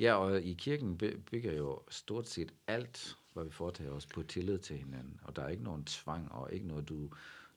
Ja, 0.00 0.14
og 0.14 0.42
i 0.42 0.52
kirken 0.58 0.98
bygger 1.30 1.52
jo 1.52 1.78
stort 1.90 2.28
set 2.28 2.52
alt 2.68 3.16
hvor 3.40 3.48
vi 3.48 3.54
foretager 3.54 3.90
os 3.90 4.06
på 4.06 4.22
tillid 4.22 4.58
til 4.58 4.76
hinanden. 4.76 5.20
Og 5.22 5.36
der 5.36 5.42
er 5.42 5.48
ikke 5.48 5.62
nogen 5.62 5.84
tvang, 5.84 6.32
og 6.32 6.52
ikke 6.52 6.66
noget, 6.66 6.88
du, 6.88 7.10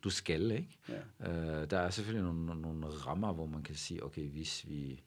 du 0.03 0.09
skal, 0.09 0.51
ikke? 0.51 0.77
Ja. 0.89 1.62
Uh, 1.62 1.69
der 1.69 1.80
er 1.80 1.89
selvfølgelig 1.89 2.33
nogle, 2.33 2.62
nogle 2.62 2.88
rammer, 2.88 3.33
hvor 3.33 3.45
man 3.45 3.63
kan 3.63 3.75
sige, 3.75 4.03
okay, 4.03 4.30
hvis 4.30 4.69
vi, 4.69 5.03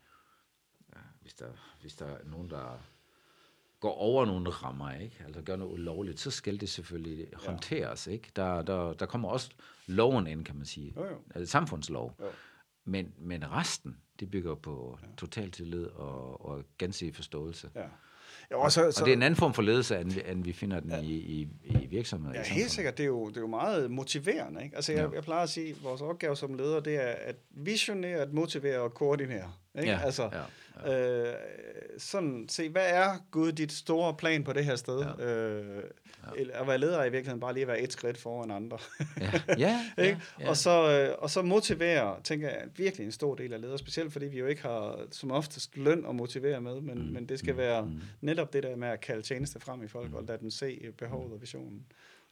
ja, 0.94 1.00
hvis, 1.20 1.34
der, 1.34 1.49
hvis 1.81 1.96
der 1.96 2.06
er 2.06 2.25
nogen, 2.25 2.50
der 2.50 2.81
går 3.81 3.93
over 3.93 4.25
nogle 4.25 4.50
rammer, 4.50 4.93
ikke? 4.93 5.17
altså 5.26 5.43
gør 5.43 5.56
noget 5.56 5.73
ulovligt, 5.73 6.20
så 6.20 6.31
skal 6.31 6.61
det 6.61 6.69
selvfølgelig 6.69 7.29
ja. 7.32 7.50
håndteres. 7.50 8.06
Ikke? 8.06 8.31
Der, 8.37 8.62
der, 8.62 8.93
der 8.93 9.06
kommer 9.06 9.29
også 9.29 9.50
loven 9.87 10.26
ind, 10.26 10.44
kan 10.44 10.56
man 10.56 10.67
sige. 10.67 10.93
Jo, 10.96 11.05
jo. 11.05 11.22
Altså, 11.34 11.50
samfundslov. 11.50 12.17
Jo. 12.20 12.26
Men, 12.84 13.14
men 13.19 13.52
resten, 13.52 13.96
det 14.20 14.31
bygger 14.31 14.55
på 14.55 14.99
ja. 15.02 15.06
total 15.17 15.50
tillid 15.50 15.87
og, 15.87 16.46
og 16.46 16.64
gensidig 16.79 17.14
forståelse. 17.14 17.70
Ja. 17.75 17.88
Jo, 18.52 18.60
og, 18.60 18.72
så, 18.72 18.93
så, 18.93 19.00
og 19.00 19.06
det 19.06 19.12
er 19.12 19.16
en 19.16 19.22
anden 19.22 19.37
form 19.38 19.54
for 19.54 19.62
ledelse, 19.62 20.00
end, 20.00 20.12
end 20.26 20.44
vi 20.44 20.52
finder 20.52 20.81
den 20.81 20.90
ja. 20.90 21.00
i, 21.00 21.10
i, 21.10 21.48
i 21.64 21.87
virksomheder. 21.90 22.38
Ja, 22.38 22.43
helt 22.43 22.70
sikkert. 22.70 22.98
Det 22.98 23.02
er, 23.02 23.06
jo, 23.06 23.28
det 23.28 23.37
er 23.37 23.40
jo 23.40 23.46
meget 23.46 23.90
motiverende. 23.90 24.64
Ikke? 24.64 24.76
Altså, 24.76 24.93
jeg, 24.93 25.08
ja. 25.08 25.14
jeg 25.14 25.22
plejer 25.22 25.43
at 25.43 25.48
sige, 25.48 25.70
at 25.70 25.84
vores 25.84 26.00
opgave 26.00 26.37
som 26.37 26.54
leder, 26.54 26.81
det 26.81 26.94
er 26.94 27.14
at 27.20 27.37
visionere, 27.50 28.16
at 28.16 28.32
motivere 28.32 28.81
og 28.81 28.94
koordinere. 28.94 29.52
Ikke? 29.78 29.90
Ja, 29.90 30.00
altså, 30.05 30.23
ja, 30.32 30.90
ja. 30.90 31.28
Øh, 31.28 31.34
sådan, 31.99 32.46
se, 32.49 32.69
hvad 32.69 32.87
er 32.90 33.19
Gud 33.31 33.52
dit 33.52 33.73
store 33.73 34.14
plan 34.14 34.44
på 34.44 34.52
det 34.52 34.64
her 34.64 34.76
sted? 34.76 35.05
Ja. 35.19 35.25
Øh, 35.25 35.82
ja. 36.37 36.61
At 36.61 36.67
være 36.67 36.78
leder 36.78 36.99
er 36.99 37.05
i 37.05 37.11
virkeligheden 37.11 37.40
bare 37.40 37.52
lige 37.52 37.62
at 37.62 37.69
være 37.69 37.81
et 37.81 37.93
skridt 37.93 38.19
foran 38.19 38.50
andre. 38.50 38.78
ja. 39.20 39.31
Ja, 39.58 39.81
ja, 39.99 40.17
ja. 40.40 40.49
Og, 40.49 40.56
så, 40.56 40.90
øh, 40.90 41.14
og 41.19 41.31
så 41.31 41.43
motivere, 41.43 42.17
tænker 42.25 42.49
jeg, 42.49 42.62
virkelig 42.76 43.05
en 43.05 43.12
stor 43.12 43.34
del 43.34 43.52
af 43.52 43.61
ledere, 43.61 43.78
specielt 43.78 44.12
fordi 44.12 44.26
vi 44.26 44.38
jo 44.38 44.46
ikke 44.46 44.62
har 44.62 45.00
som 45.11 45.31
oftest 45.31 45.76
løn 45.76 46.05
at 46.08 46.14
motivere 46.14 46.61
med, 46.61 46.81
men, 46.81 46.99
mm. 46.99 47.12
men 47.12 47.29
det 47.29 47.38
skal 47.38 47.52
mm. 47.52 47.58
være 47.58 47.82
mm. 47.82 48.00
netop 48.20 48.53
det 48.53 48.62
der 48.62 48.77
med 48.77 48.89
at 48.89 49.00
kalde 49.00 49.22
tjeneste 49.22 49.60
frem 49.60 49.82
i 49.82 49.89
folk, 49.89 50.10
mm. 50.10 50.15
og 50.15 50.24
lade 50.24 50.39
dem 50.39 50.50
se 50.50 50.93
behovet 50.98 51.32
og 51.32 51.41
visionen 51.41 51.86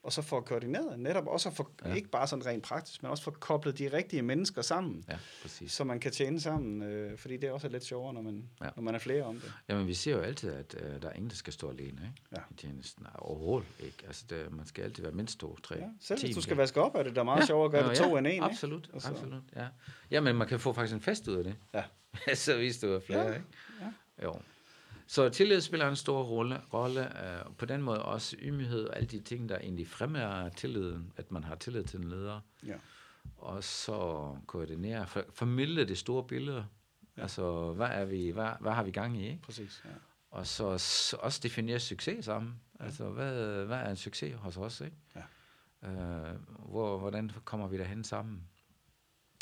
og 0.04 0.12
så 0.12 0.22
få 0.22 0.40
koordineret 0.40 0.98
netop, 0.98 1.26
også 1.26 1.50
for, 1.50 1.70
ja. 1.84 1.94
ikke 1.94 2.08
bare 2.08 2.26
sådan 2.26 2.46
rent 2.46 2.62
praktisk, 2.62 3.02
men 3.02 3.10
også 3.10 3.22
få 3.24 3.30
koblet 3.30 3.78
de 3.78 3.92
rigtige 3.92 4.22
mennesker 4.22 4.62
sammen, 4.62 5.04
ja, 5.08 5.16
præcis. 5.42 5.72
så 5.72 5.84
man 5.84 6.00
kan 6.00 6.12
tjene 6.12 6.40
sammen, 6.40 6.82
øh, 6.82 7.18
fordi 7.18 7.36
det 7.36 7.48
er 7.48 7.52
også 7.52 7.68
lidt 7.68 7.84
sjovere, 7.84 8.14
når 8.14 8.22
man, 8.22 8.48
ja. 8.62 8.68
når 8.76 8.82
man 8.82 8.94
er 8.94 8.98
flere 8.98 9.22
om 9.22 9.34
det. 9.34 9.52
Jamen, 9.68 9.86
vi 9.86 9.94
ser 9.94 10.12
jo 10.12 10.20
altid, 10.20 10.52
at 10.52 10.76
øh, 10.80 11.02
der 11.02 11.08
er 11.08 11.12
ingen, 11.12 11.30
der 11.30 11.36
skal 11.36 11.52
stå 11.52 11.70
alene 11.70 11.86
ikke? 11.86 12.22
Ja. 12.32 12.40
i 12.50 12.54
tjenesten. 12.54 13.06
Overhovedet 13.14 13.68
ikke. 13.80 13.96
Altså, 14.06 14.24
det, 14.30 14.52
man 14.52 14.66
skal 14.66 14.84
altid 14.84 15.02
være 15.02 15.12
mindst 15.12 15.40
to, 15.40 15.56
tre, 15.56 15.74
ja, 15.74 15.88
Selv 16.00 16.20
hvis 16.20 16.36
du 16.36 16.40
skal 16.40 16.54
ja. 16.54 16.60
vaske 16.60 16.82
op, 16.82 16.94
er 16.94 17.02
det 17.02 17.16
da 17.16 17.22
meget 17.22 17.40
ja. 17.40 17.46
sjovere 17.46 17.64
at 17.64 17.72
gøre 17.72 17.84
ja, 17.84 17.88
det 17.88 17.98
to 17.98 18.12
ja, 18.12 18.18
end 18.18 18.26
en, 18.26 18.42
absolut, 18.42 18.90
ikke? 18.94 19.06
Absolut, 19.06 19.42
ja. 19.56 19.66
Ja, 20.10 20.20
men 20.20 20.36
man 20.36 20.48
kan 20.48 20.60
få 20.60 20.72
faktisk 20.72 20.94
en 20.94 21.00
fest 21.02 21.28
ud 21.28 21.36
af 21.36 21.44
det. 21.44 21.56
Ja. 21.74 21.84
så 22.34 22.56
hvis 22.56 22.78
du 22.78 22.92
er 22.92 23.00
flere, 23.00 23.26
ja. 23.26 23.34
ikke? 23.34 23.46
Ja. 23.80 24.24
Jo. 24.24 24.40
Så 25.06 25.28
tillid 25.28 25.60
spiller 25.60 25.88
en 25.88 25.96
stor 25.96 26.22
rolle, 26.22 26.60
rolle 26.72 27.00
uh, 27.00 27.56
på 27.56 27.66
den 27.66 27.82
måde 27.82 28.02
også 28.02 28.36
ydmyghed 28.38 28.84
og 28.84 28.96
alle 28.96 29.06
de 29.06 29.20
ting, 29.20 29.48
der 29.48 29.58
egentlig 29.58 29.88
fremmer 29.88 30.48
tilliden, 30.48 31.12
at 31.16 31.32
man 31.32 31.44
har 31.44 31.54
tillid 31.54 31.84
til 31.84 32.00
en 32.00 32.08
leder. 32.08 32.40
Ja. 32.66 32.74
Og 33.36 33.64
så 33.64 34.36
koordinere, 34.46 35.06
for, 35.06 35.24
formidle 35.32 35.84
det 35.84 35.98
store 35.98 36.24
billede. 36.24 36.66
Ja. 37.16 37.22
Altså, 37.22 37.72
hvad, 37.72 37.86
er 37.86 38.04
vi, 38.04 38.30
hvad, 38.30 38.48
hvad 38.60 38.72
har 38.72 38.82
vi 38.82 38.90
gang 38.90 39.16
i? 39.16 39.28
Ikke? 39.28 39.42
Præcis, 39.42 39.82
ja. 39.84 39.90
Og 40.30 40.46
så, 40.46 40.78
så 40.78 41.16
også 41.16 41.40
definere 41.42 41.80
succes 41.80 42.24
sammen. 42.24 42.60
Ja. 42.80 42.84
Altså, 42.84 43.08
hvad, 43.08 43.64
hvad 43.64 43.76
er 43.76 43.90
en 43.90 43.96
succes 43.96 44.34
hos 44.38 44.56
os? 44.56 44.80
Ikke? 44.80 44.96
Ja. 45.16 45.22
Uh, 45.82 46.40
hvor, 46.70 46.98
hvordan 46.98 47.30
kommer 47.44 47.68
vi 47.68 47.78
derhen 47.78 48.04
sammen? 48.04 48.48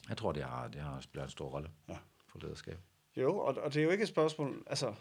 Jeg 0.08 0.16
tror, 0.16 0.32
det 0.32 0.42
har, 0.42 0.68
det 0.68 0.80
har 0.80 1.00
spillet 1.00 1.24
en 1.24 1.30
stor 1.30 1.48
rolle 1.48 1.70
ja. 1.88 1.98
for 2.26 2.38
lederskab. 2.42 2.78
Jo, 3.16 3.38
og, 3.38 3.56
og 3.56 3.74
det 3.74 3.80
er 3.80 3.84
jo 3.84 3.90
ikke 3.90 4.02
et 4.02 4.08
spørgsmål, 4.08 4.62
altså, 4.66 4.94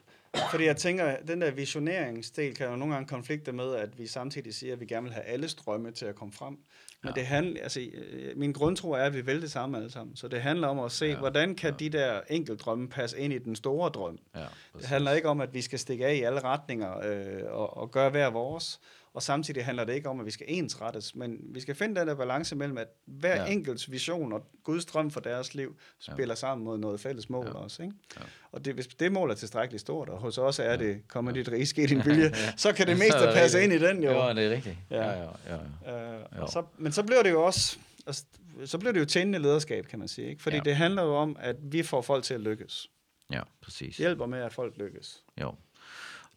fordi 0.52 0.66
jeg 0.66 0.78
tænker, 0.78 1.16
den 1.28 1.42
der 1.42 1.52
visioneringsdel 1.52 2.56
kan 2.56 2.68
jo 2.68 2.76
nogle 2.76 2.94
gange 2.94 3.08
konflikte 3.08 3.52
med, 3.52 3.76
at 3.76 4.00
vi 4.00 4.08
samtidig 4.08 4.54
siger, 4.54 4.74
at 4.74 4.80
vi 4.80 4.86
gerne 4.86 5.04
vil 5.04 5.14
have 5.14 5.24
alle 5.24 5.50
strømme 5.50 5.92
til 5.92 6.06
at 6.06 6.16
komme 6.16 6.34
frem. 6.34 6.58
Men 7.04 7.14
ja. 7.16 7.20
det 7.20 7.28
handler, 7.28 7.64
altså, 7.64 7.80
øh, 7.94 8.38
min 8.38 8.54
grundtro 8.54 8.92
er, 8.92 9.04
at 9.04 9.14
vi 9.14 9.22
vil 9.22 9.42
det 9.42 9.52
samme 9.52 9.78
alle 9.78 9.92
sammen. 9.92 10.16
Så 10.16 10.28
det 10.28 10.42
handler 10.42 10.68
om 10.68 10.80
at 10.80 10.92
se, 10.92 11.06
ja. 11.06 11.18
hvordan 11.18 11.56
kan 11.56 11.70
ja. 11.72 11.76
de 11.78 11.90
der 11.90 12.22
enkeltdrømme 12.30 12.90
passe 12.90 13.20
ind 13.20 13.34
i 13.34 13.38
den 13.38 13.56
store 13.56 13.90
drøm. 13.90 14.20
Ja, 14.36 14.46
det 14.78 14.86
handler 14.86 15.12
ikke 15.12 15.30
om, 15.30 15.42
at 15.42 15.54
vi 15.54 15.62
skal 15.62 15.80
stikke 15.80 16.06
af 16.06 16.16
i 16.16 16.22
alle 16.22 16.44
retninger 16.44 16.98
øh, 17.04 17.44
og, 17.52 17.78
og 17.78 17.92
gøre 17.92 18.10
hver 18.10 18.30
vores. 18.30 18.80
Og 19.14 19.24
samtidig 19.24 19.66
handler 19.66 19.84
det 19.84 19.94
ikke 19.94 20.10
om, 20.10 20.20
at 20.20 20.26
vi 20.26 20.32
skal 20.32 20.46
ensrettes, 20.50 21.16
men 21.16 21.38
vi 21.44 21.60
skal 21.60 21.76
finde 21.76 22.00
den 22.00 22.08
der 22.08 22.16
balance 22.16 22.56
mellem, 22.56 22.78
at 22.78 22.88
hver 23.06 23.36
ja. 23.36 23.52
enkelts 23.52 23.92
vision 23.92 24.34
og 24.34 24.46
Guds 24.64 24.86
drøm 24.86 25.12
for 25.12 25.20
deres 25.20 25.56
liv 25.56 25.78
spiller 26.00 26.32
ja. 26.32 26.36
sammen 26.36 26.66
mod 26.66 26.78
noget 26.78 27.00
fælles 27.00 27.30
mål 27.30 27.46
ja. 27.46 27.54
også. 27.54 27.84
Ikke? 27.84 27.96
Ja. 28.20 28.22
Og 28.52 28.66
det, 28.66 28.74
hvis 28.74 28.88
det 28.88 29.12
mål 29.12 29.32
er 29.32 29.36
tilstrækkeligt 29.36 29.82
stort, 29.82 30.10
og 30.10 30.20
hos 30.22 30.38
os 30.38 30.60
er 30.60 30.75
det, 30.75 31.08
kommer 31.08 31.32
dit 31.32 31.51
rige 31.51 31.66
ske 31.66 31.88
din 31.88 32.06
vilje, 32.08 32.32
så 32.58 32.74
kan 32.74 32.88
det 32.88 32.98
meste 33.06 33.32
passe 33.34 33.63
ind 33.63 33.74
i 33.74 33.80
den 33.80 34.04
jo. 34.04 34.12
Ja, 34.12 34.34
det 34.34 34.46
er 34.46 34.51
rigtigt. 34.51 34.78
Ja. 34.90 35.10
Ja, 35.10 35.22
ja, 35.22 35.58
ja. 35.86 36.18
Uh, 36.18 36.42
og 36.42 36.50
så, 36.50 36.63
men 36.78 36.92
så 36.92 37.04
bliver 37.04 37.24
det 37.24 37.32
jo 37.32 37.44
også, 37.44 37.78
altså, 38.08 38.24
så 38.66 38.78
bliver 38.78 38.94
det 38.94 39.00
jo 39.00 39.06
tjenende 39.06 39.40
lederskab, 39.40 39.88
kan 39.88 40.00
man 40.00 40.08
sige. 40.08 40.30
Ikke? 40.30 40.44
Fordi 40.44 40.56
ja. 40.56 40.62
det 40.63 40.75
handler 40.75 41.04
jo 41.04 41.16
om, 41.16 41.36
at 41.40 41.56
vi 41.62 41.84
får 41.84 42.01
folk 42.01 42.24
til 42.24 42.34
at 42.34 42.42
lykkes. 42.42 42.90
Ja, 43.32 43.42
præcis. 43.62 43.98
Hjælper 43.98 44.25
med, 44.25 44.40
at 44.40 44.54
folk 44.54 44.78
lykkes. 44.78 45.24
Jo. 45.42 45.56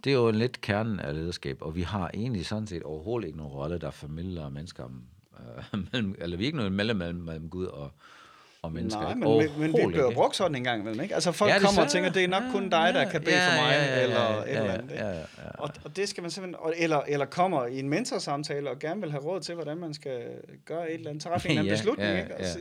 Det 0.05 0.11
er 0.11 0.15
jo 0.15 0.29
en 0.29 0.35
lidt 0.35 0.61
kernen 0.61 1.01
af 1.01 1.15
lederskab, 1.15 1.63
og 1.63 1.75
vi 1.75 1.83
har 1.83 2.11
egentlig 2.15 2.47
sådan 2.47 2.67
set 2.67 2.83
overhovedet 2.83 3.27
ikke 3.27 3.39
nogen 3.39 3.53
rolle, 3.53 3.79
der 3.79 3.91
formidler 3.91 4.49
mennesker, 4.49 4.89
øh, 5.39 5.81
mellem, 5.93 6.15
eller 6.19 6.37
vi 6.37 6.45
er 6.45 6.47
ikke 6.47 6.57
noget 6.57 6.73
mellem, 6.73 6.97
mellem, 6.97 7.21
mellem 7.21 7.51
Gud 7.51 7.67
og, 7.67 7.93
og 8.65 8.73
mennesker. 8.73 9.01
Nej, 9.01 9.15
men, 9.15 9.29
men 9.59 9.73
vi 9.73 9.87
bliver 9.87 10.09
ikke. 10.09 10.15
brugt 10.15 10.37
sådan 10.37 10.55
en 10.55 10.65
gang 10.65 10.81
imellem, 10.81 11.03
ikke? 11.03 11.15
Altså 11.15 11.33
folk 11.33 11.51
ja, 11.51 11.59
kommer 11.59 11.83
og 11.83 11.91
tænker, 11.91 12.11
det 12.11 12.25
er 12.25 12.29
nok 12.29 12.43
kun 12.53 12.69
dig, 12.69 12.95
der 12.95 13.11
kan 13.11 13.21
bede 13.21 13.37
ja, 13.37 13.49
for 13.49 13.63
mig, 13.63 13.73
ja, 13.73 13.97
ja, 13.97 14.03
eller 14.03 14.21
ja, 14.21 14.35
ja, 14.35 14.43
et 14.43 14.49
eller 14.49 14.73
andet. 14.73 14.91
Ja, 14.91 15.09
ja, 15.09 15.19
ja. 15.19 15.25
Og, 15.59 15.71
og 15.85 15.97
det 15.97 16.09
skal 16.09 16.23
man 16.23 16.31
simpelthen, 16.31 16.73
eller, 16.77 17.01
eller 17.09 17.27
kommer 17.27 17.67
i 17.67 17.79
en 17.79 17.89
mentorsamtale 17.89 18.71
og 18.71 18.79
gerne 18.79 19.01
vil 19.01 19.11
have 19.11 19.23
råd 19.23 19.41
til, 19.41 19.55
hvordan 19.55 19.77
man 19.77 19.95
skal 19.95 20.23
gøre 20.65 20.91
et 20.91 20.95
eller 20.95 21.11
andet, 21.11 21.23
træffe 21.23 21.49
en 21.49 21.51
eller 21.59 21.61
anden 21.61 21.75
ja, 21.75 21.77
beslutning, 21.77 22.09
ja, 22.09 22.23
ikke? 22.23 22.35
Ja. 22.39 22.55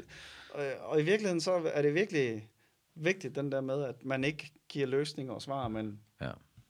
og, 0.54 0.90
og 0.90 1.00
i 1.00 1.04
virkeligheden 1.04 1.42
så 1.42 1.62
er 1.74 1.82
det 1.82 1.94
virkelig 1.94 2.48
vigtigt, 2.96 3.36
den 3.36 3.52
der 3.52 3.62
med, 3.62 3.84
at 3.84 3.96
man 4.06 4.24
ikke 4.24 4.52
giver 4.70 4.88
løsninger 4.88 5.34
og 5.34 5.42
svar, 5.42 5.68
men 5.68 6.00
ja 6.22 6.30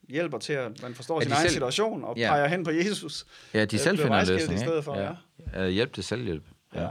hjælper 0.10 0.38
til, 0.38 0.54
at 0.54 0.82
man 0.82 0.96
forstår 0.96 1.20
ja, 1.20 1.24
sin 1.24 1.32
egen 1.32 1.42
selv... 1.42 1.54
situation 1.54 2.04
og 2.04 2.18
ja. 2.18 2.30
peger 2.30 2.48
hen 2.48 2.64
på 2.64 2.72
Jesus. 2.72 3.26
Ja, 3.54 3.66
de 3.66 3.78
selv 3.78 4.00
finder 4.00 4.26
løsning. 4.26 4.60
I 4.60 4.64
stedet 4.64 4.84
for, 4.84 4.96
ja. 4.96 5.12
Ja. 5.54 5.68
Hjælp 5.68 5.94
til 5.94 6.04
selvhjælp. 6.04 6.44
Ja. 6.76 6.82
ja. 6.82 6.88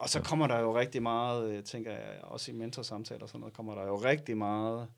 Og, 0.00 0.08
så 0.08 0.20
kommer 0.20 0.46
der 0.46 0.60
jo 0.60 0.78
rigtig 0.78 1.02
meget, 1.02 1.50
øh, 1.50 1.62
tænker 1.62 1.90
jeg, 1.90 2.18
også 2.22 2.50
i 2.50 2.54
mentorsamtaler 2.54 3.22
og 3.22 3.28
sådan 3.28 3.40
noget, 3.40 3.54
kommer 3.54 3.74
der 3.74 3.86
jo 3.86 3.96
rigtig 3.96 4.36
meget 4.36 4.88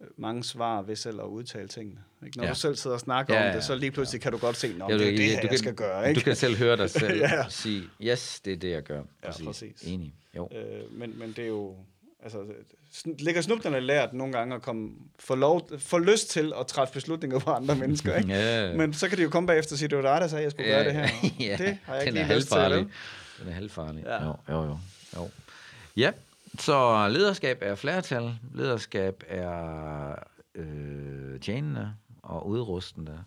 øh, 0.00 0.06
mange 0.16 0.44
svar 0.44 0.82
ved 0.82 0.96
selv 0.96 1.20
at 1.20 1.26
udtale 1.26 1.68
tingene. 1.68 2.00
Ikke? 2.26 2.38
Når 2.38 2.44
ja. 2.44 2.50
du 2.50 2.56
selv 2.56 2.76
sidder 2.76 2.96
og 2.96 3.00
snakker 3.00 3.34
ja, 3.34 3.40
ja, 3.40 3.48
om 3.48 3.54
det, 3.54 3.64
så 3.64 3.74
lige 3.74 3.90
pludselig 3.90 4.18
ja. 4.18 4.22
kan 4.22 4.32
du 4.32 4.38
godt 4.38 4.56
se, 4.56 4.66
at 4.66 4.72
ja, 4.78 4.98
det 4.98 5.08
er 5.08 5.16
det, 5.16 5.24
her, 5.24 5.34
du 5.34 5.40
kan, 5.40 5.50
jeg 5.50 5.58
skal 5.58 5.74
gøre. 5.74 6.08
Ikke? 6.08 6.20
Du 6.20 6.24
kan 6.24 6.36
selv 6.36 6.56
høre 6.56 6.76
dig 6.76 6.90
selv 7.00 7.18
ja. 7.18 7.48
sige, 7.48 7.82
yes, 8.00 8.40
det 8.40 8.52
er 8.52 8.56
det, 8.56 8.70
jeg 8.70 8.82
gør. 8.82 9.02
Præcis. 9.24 9.40
Ja, 9.40 9.46
præcis. 9.46 9.82
Enig. 9.82 10.14
Jo. 10.36 10.48
Øh, 10.52 10.92
men, 10.92 11.18
men 11.18 11.28
det 11.28 11.38
er 11.38 11.48
jo 11.48 11.76
altså, 12.26 12.38
ligger 13.18 13.40
snublerne 13.40 13.80
lært 13.80 14.12
nogle 14.12 14.32
gange 14.32 14.54
at 14.54 14.62
komme, 14.62 14.90
få, 15.18 15.34
lov, 15.34 15.70
få 15.78 15.98
lyst 15.98 16.30
til 16.30 16.52
at 16.60 16.66
træffe 16.66 16.94
beslutninger 16.94 17.38
på 17.38 17.50
andre 17.50 17.74
mennesker, 17.74 18.16
ikke? 18.18 18.34
Ja. 18.34 18.76
Men 18.76 18.92
så 18.92 19.08
kan 19.08 19.18
de 19.18 19.22
jo 19.22 19.28
komme 19.28 19.46
bagefter 19.46 19.74
og 19.74 19.78
sige, 19.78 19.88
det 19.88 19.98
var 19.98 20.02
dig, 20.02 20.20
der 20.20 20.28
sagde, 20.28 20.40
at 20.40 20.44
jeg 20.44 20.50
skulle 20.50 20.68
ja. 20.68 20.76
gøre 20.76 20.84
det 20.84 20.92
her. 20.92 21.08
ja. 21.50 21.56
Det 21.56 21.78
har 21.84 21.94
jeg 21.94 22.06
ikke 22.06 22.18
lige 22.18 22.34
lyst 22.34 22.48
til. 22.48 22.88
Den 23.40 23.48
er 23.48 23.52
halvfarlig. 23.52 24.04
Ja. 24.04 24.24
Jo, 24.24 24.34
jo, 24.48 24.64
jo, 24.64 24.78
jo. 25.16 25.28
Ja, 25.96 26.12
så 26.58 27.08
lederskab 27.08 27.58
er 27.62 27.74
flertal. 27.74 28.38
Lederskab 28.54 29.24
er 29.28 30.14
øh, 30.54 31.40
tjenende 31.40 31.94
og 32.22 32.48
udrustende 32.48 33.24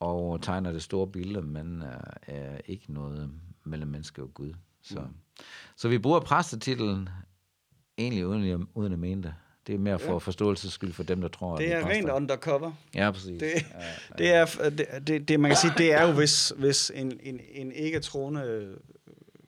og 0.00 0.42
tegner 0.42 0.72
det 0.72 0.82
store 0.82 1.06
billede, 1.06 1.42
men 1.42 1.82
er, 1.82 2.00
er 2.22 2.60
ikke 2.64 2.92
noget 2.92 3.30
mellem 3.64 3.88
menneske 3.90 4.22
og 4.22 4.34
Gud. 4.34 4.52
Så, 4.82 5.00
mm. 5.00 5.44
så 5.76 5.88
vi 5.88 5.98
bruger 5.98 6.20
præstetitlen 6.20 7.08
egentlig 7.98 8.26
uden, 8.26 8.68
uden 8.74 8.92
at 8.92 8.98
mene 8.98 9.22
det. 9.22 9.34
Det 9.66 9.74
er 9.74 9.78
mere 9.78 9.98
for 9.98 10.12
ja. 10.12 10.18
forståelses 10.18 10.72
skyld 10.72 10.92
for 10.92 11.02
dem, 11.02 11.20
der 11.20 11.28
tror, 11.28 11.56
Det 11.56 11.72
er 11.72 11.86
rent 11.86 12.10
undercover. 12.10 12.72
Ja, 12.94 13.10
præcis. 13.10 13.40
Det, 13.40 13.52
ja, 13.54 13.60
ja. 13.80 14.18
det 14.18 14.32
er, 14.34 14.70
det, 14.70 14.86
det, 15.06 15.28
det, 15.28 15.40
man 15.40 15.50
kan 15.50 15.56
sige, 15.56 15.72
det 15.78 15.92
er 15.92 16.06
jo, 16.06 16.12
hvis, 16.12 16.52
hvis 16.56 16.92
en, 16.94 17.20
en, 17.22 17.40
en 17.52 17.72
ikke-troende 17.72 18.68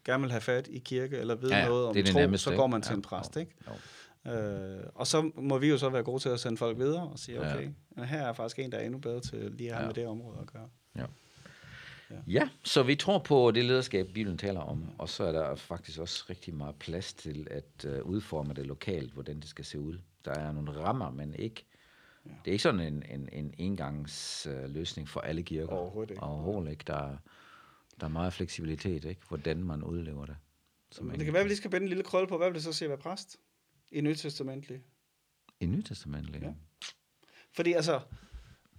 gerne 0.04 0.22
vil 0.22 0.30
have 0.30 0.40
fat 0.40 0.68
i 0.70 0.78
kirke, 0.78 1.16
eller 1.16 1.34
ved 1.34 1.50
ja, 1.50 1.68
noget 1.68 1.86
om 1.86 1.94
tro, 1.94 2.18
nemmeste, 2.18 2.44
så 2.44 2.56
går 2.56 2.66
man 2.66 2.82
til 2.82 2.90
ja, 2.90 2.96
en 2.96 3.02
præst, 3.02 3.36
ikke? 3.36 3.52
Jo. 3.68 3.72
Øh, 4.32 4.84
og 4.94 5.06
så 5.06 5.30
må 5.36 5.58
vi 5.58 5.68
jo 5.68 5.78
så 5.78 5.88
være 5.88 6.02
gode 6.02 6.22
til 6.22 6.28
at 6.28 6.40
sende 6.40 6.56
folk 6.56 6.78
videre 6.78 7.02
og 7.02 7.18
sige, 7.18 7.40
okay, 7.40 7.68
ja. 7.98 8.02
her 8.02 8.22
er 8.22 8.32
faktisk 8.32 8.58
en, 8.58 8.72
der 8.72 8.78
er 8.78 8.82
endnu 8.82 8.98
bedre 8.98 9.20
til 9.20 9.38
lige 9.38 9.70
at 9.70 9.76
have 9.76 9.82
ja. 9.82 9.86
med 9.86 9.94
det 9.94 10.06
område 10.06 10.38
at 10.40 10.46
gøre. 10.52 10.68
Ja. 12.10 12.16
Ja. 12.26 12.48
så 12.62 12.82
vi 12.82 12.96
tror 12.96 13.18
på 13.18 13.50
det 13.50 13.64
lederskab, 13.64 14.06
Bibelen 14.06 14.38
taler 14.38 14.60
om, 14.60 14.90
og 14.98 15.08
så 15.08 15.24
er 15.24 15.32
der 15.32 15.54
faktisk 15.54 15.98
også 15.98 16.24
rigtig 16.30 16.54
meget 16.54 16.76
plads 16.76 17.14
til 17.14 17.46
at 17.50 17.86
uh, 17.88 18.10
udforme 18.10 18.54
det 18.54 18.66
lokalt, 18.66 19.12
hvordan 19.12 19.40
det 19.40 19.48
skal 19.48 19.64
se 19.64 19.80
ud. 19.80 19.98
Der 20.24 20.32
er 20.32 20.52
nogle 20.52 20.72
rammer, 20.72 21.10
men 21.10 21.34
ikke 21.34 21.64
ja. 22.26 22.30
det 22.30 22.50
er 22.50 22.52
ikke 22.52 22.62
sådan 22.62 22.80
en, 22.80 23.02
en, 23.10 23.28
en 23.32 23.54
engangs 23.58 24.46
uh, 24.50 24.74
løsning 24.74 25.08
for 25.08 25.20
alle 25.20 25.42
kirker. 25.42 25.72
Overhovedet 25.72 26.10
ikke. 26.10 26.22
Overhovedet 26.22 26.70
ikke. 26.70 26.84
Der, 26.86 27.16
der 28.00 28.06
er 28.06 28.10
meget 28.10 28.32
fleksibilitet, 28.32 29.04
ikke? 29.04 29.20
hvordan 29.28 29.64
man 29.64 29.82
udlever 29.82 30.26
det. 30.26 30.36
Som 30.90 31.10
det 31.10 31.24
kan 31.24 31.32
være, 31.32 31.40
at 31.40 31.44
vi 31.44 31.48
lige 31.48 31.56
skal 31.56 31.70
binde 31.70 31.84
en 31.84 31.88
lille 31.88 32.04
krølle 32.04 32.28
på, 32.28 32.36
hvad 32.36 32.46
vil 32.46 32.54
det 32.54 32.62
så 32.62 32.72
sige 32.72 32.86
at 32.86 32.90
være 32.90 32.98
præst? 32.98 33.36
I 33.90 34.00
Nytestamentlig. 34.00 34.80
I 35.60 35.66
Nytestamentlig? 35.66 36.42
Ja. 36.42 36.52
Fordi 37.52 37.72
altså, 37.72 38.00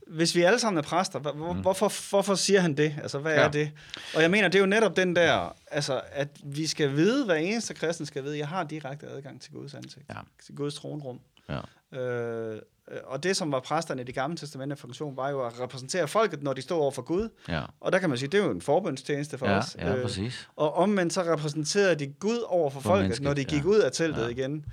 hvis 0.07 0.35
vi 0.35 0.41
alle 0.41 0.59
sammen 0.59 0.77
er 0.77 0.81
præster, 0.81 1.19
hvor, 1.19 1.53
mm. 1.53 1.62
hvorfor, 1.62 2.09
hvorfor 2.09 2.35
siger 2.35 2.59
han 2.59 2.77
det? 2.77 2.95
Altså, 3.01 3.19
hvad 3.19 3.33
ja. 3.33 3.41
er 3.41 3.51
det? 3.51 3.71
Og 4.15 4.21
jeg 4.21 4.31
mener, 4.31 4.47
det 4.47 4.55
er 4.55 4.59
jo 4.59 4.65
netop 4.65 4.95
den 4.95 5.15
der, 5.15 5.55
altså, 5.71 6.01
at 6.12 6.29
vi 6.43 6.67
skal 6.67 6.95
vide, 6.95 7.25
hvad 7.25 7.38
eneste 7.39 7.74
kristen 7.74 8.05
skal 8.05 8.24
vide, 8.24 8.38
jeg 8.38 8.47
har 8.47 8.63
direkte 8.63 9.07
adgang 9.07 9.41
til 9.41 9.51
Guds 9.51 9.74
ansigt, 9.74 10.05
ja. 10.09 10.19
til 10.45 10.55
Guds 10.55 10.75
tronrum. 10.75 11.19
Ja. 11.50 12.00
Øh, 12.00 12.62
og 13.04 13.24
det, 13.24 13.38
som 13.38 13.51
var 13.51 13.60
præsterne 13.60 14.01
i 14.01 14.06
det 14.06 14.15
gamle 14.15 14.38
testamente 14.38 14.75
funktion, 14.75 15.18
var 15.18 15.30
jo 15.30 15.46
at 15.46 15.60
repræsentere 15.60 16.08
folket, 16.08 16.44
når 16.44 16.54
de 16.54 16.62
stod 16.62 16.77
over 16.77 16.92
for 16.92 17.01
Gud. 17.01 17.30
Ja. 17.50 17.63
Og 17.80 17.92
der 17.92 18.00
kan 18.00 18.10
man 18.10 18.18
sige, 18.18 18.30
det 18.30 18.39
er 18.39 18.46
jo 18.46 18.51
en 18.51 18.62
forbundstjeneste 18.62 19.38
for 19.38 19.50
ja, 19.50 19.58
os. 19.58 19.75
Ja, 19.80 19.96
øh, 19.96 20.01
præcis. 20.01 20.50
Og 20.56 20.74
omvendt 20.74 21.13
så 21.13 21.24
repræsenterede 21.24 21.96
de 21.96 22.08
Gud 22.08 22.39
over 22.48 22.70
for, 22.70 22.80
for 22.80 22.89
folket, 22.89 23.04
mennesket, 23.04 23.24
når 23.24 23.34
de 23.34 23.44
gik 23.44 23.63
ja. 23.63 23.70
ud 23.70 23.80
af 23.80 23.92
teltet 23.92 24.24
ja. 24.24 24.27
igen. 24.27 24.65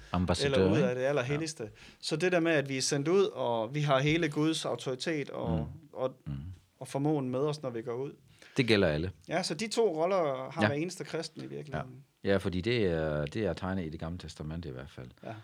Eller 0.44 0.70
ud 0.70 0.78
af 0.78 0.94
det 0.94 1.02
allerhelligste. 1.02 1.62
Ja. 1.62 1.68
Så 2.00 2.16
det 2.16 2.32
der 2.32 2.40
med, 2.40 2.52
at 2.52 2.68
vi 2.68 2.76
er 2.76 2.82
sendt 2.82 3.08
ud, 3.08 3.24
og 3.24 3.74
vi 3.74 3.80
har 3.80 3.98
hele 3.98 4.28
Guds 4.28 4.64
autoritet 4.64 5.30
og, 5.30 5.58
mm. 5.58 5.88
og, 5.92 6.14
mm. 6.26 6.32
og 6.80 6.88
formåen 6.88 7.30
med 7.30 7.40
os, 7.40 7.62
når 7.62 7.70
vi 7.70 7.82
går 7.82 7.94
ud. 7.94 8.12
Det 8.56 8.66
gælder 8.66 8.88
alle. 8.88 9.10
Ja, 9.28 9.42
så 9.42 9.54
de 9.54 9.68
to 9.68 10.02
roller 10.02 10.50
har 10.50 10.62
ja. 10.62 10.68
hver 10.68 10.76
eneste 10.76 11.04
kristen 11.04 11.42
i 11.42 11.46
virkeligheden. 11.46 12.04
Ja, 12.24 12.30
ja 12.30 12.36
fordi 12.36 12.60
det 12.60 12.84
er, 12.84 13.26
det 13.26 13.44
er 13.44 13.52
tegnet 13.52 13.86
i 13.86 13.88
det 13.88 14.00
gamle 14.00 14.18
testamente 14.18 14.68
i 14.68 14.72
hvert 14.72 14.90
fald. 14.90 15.10
Ja. 15.24 15.34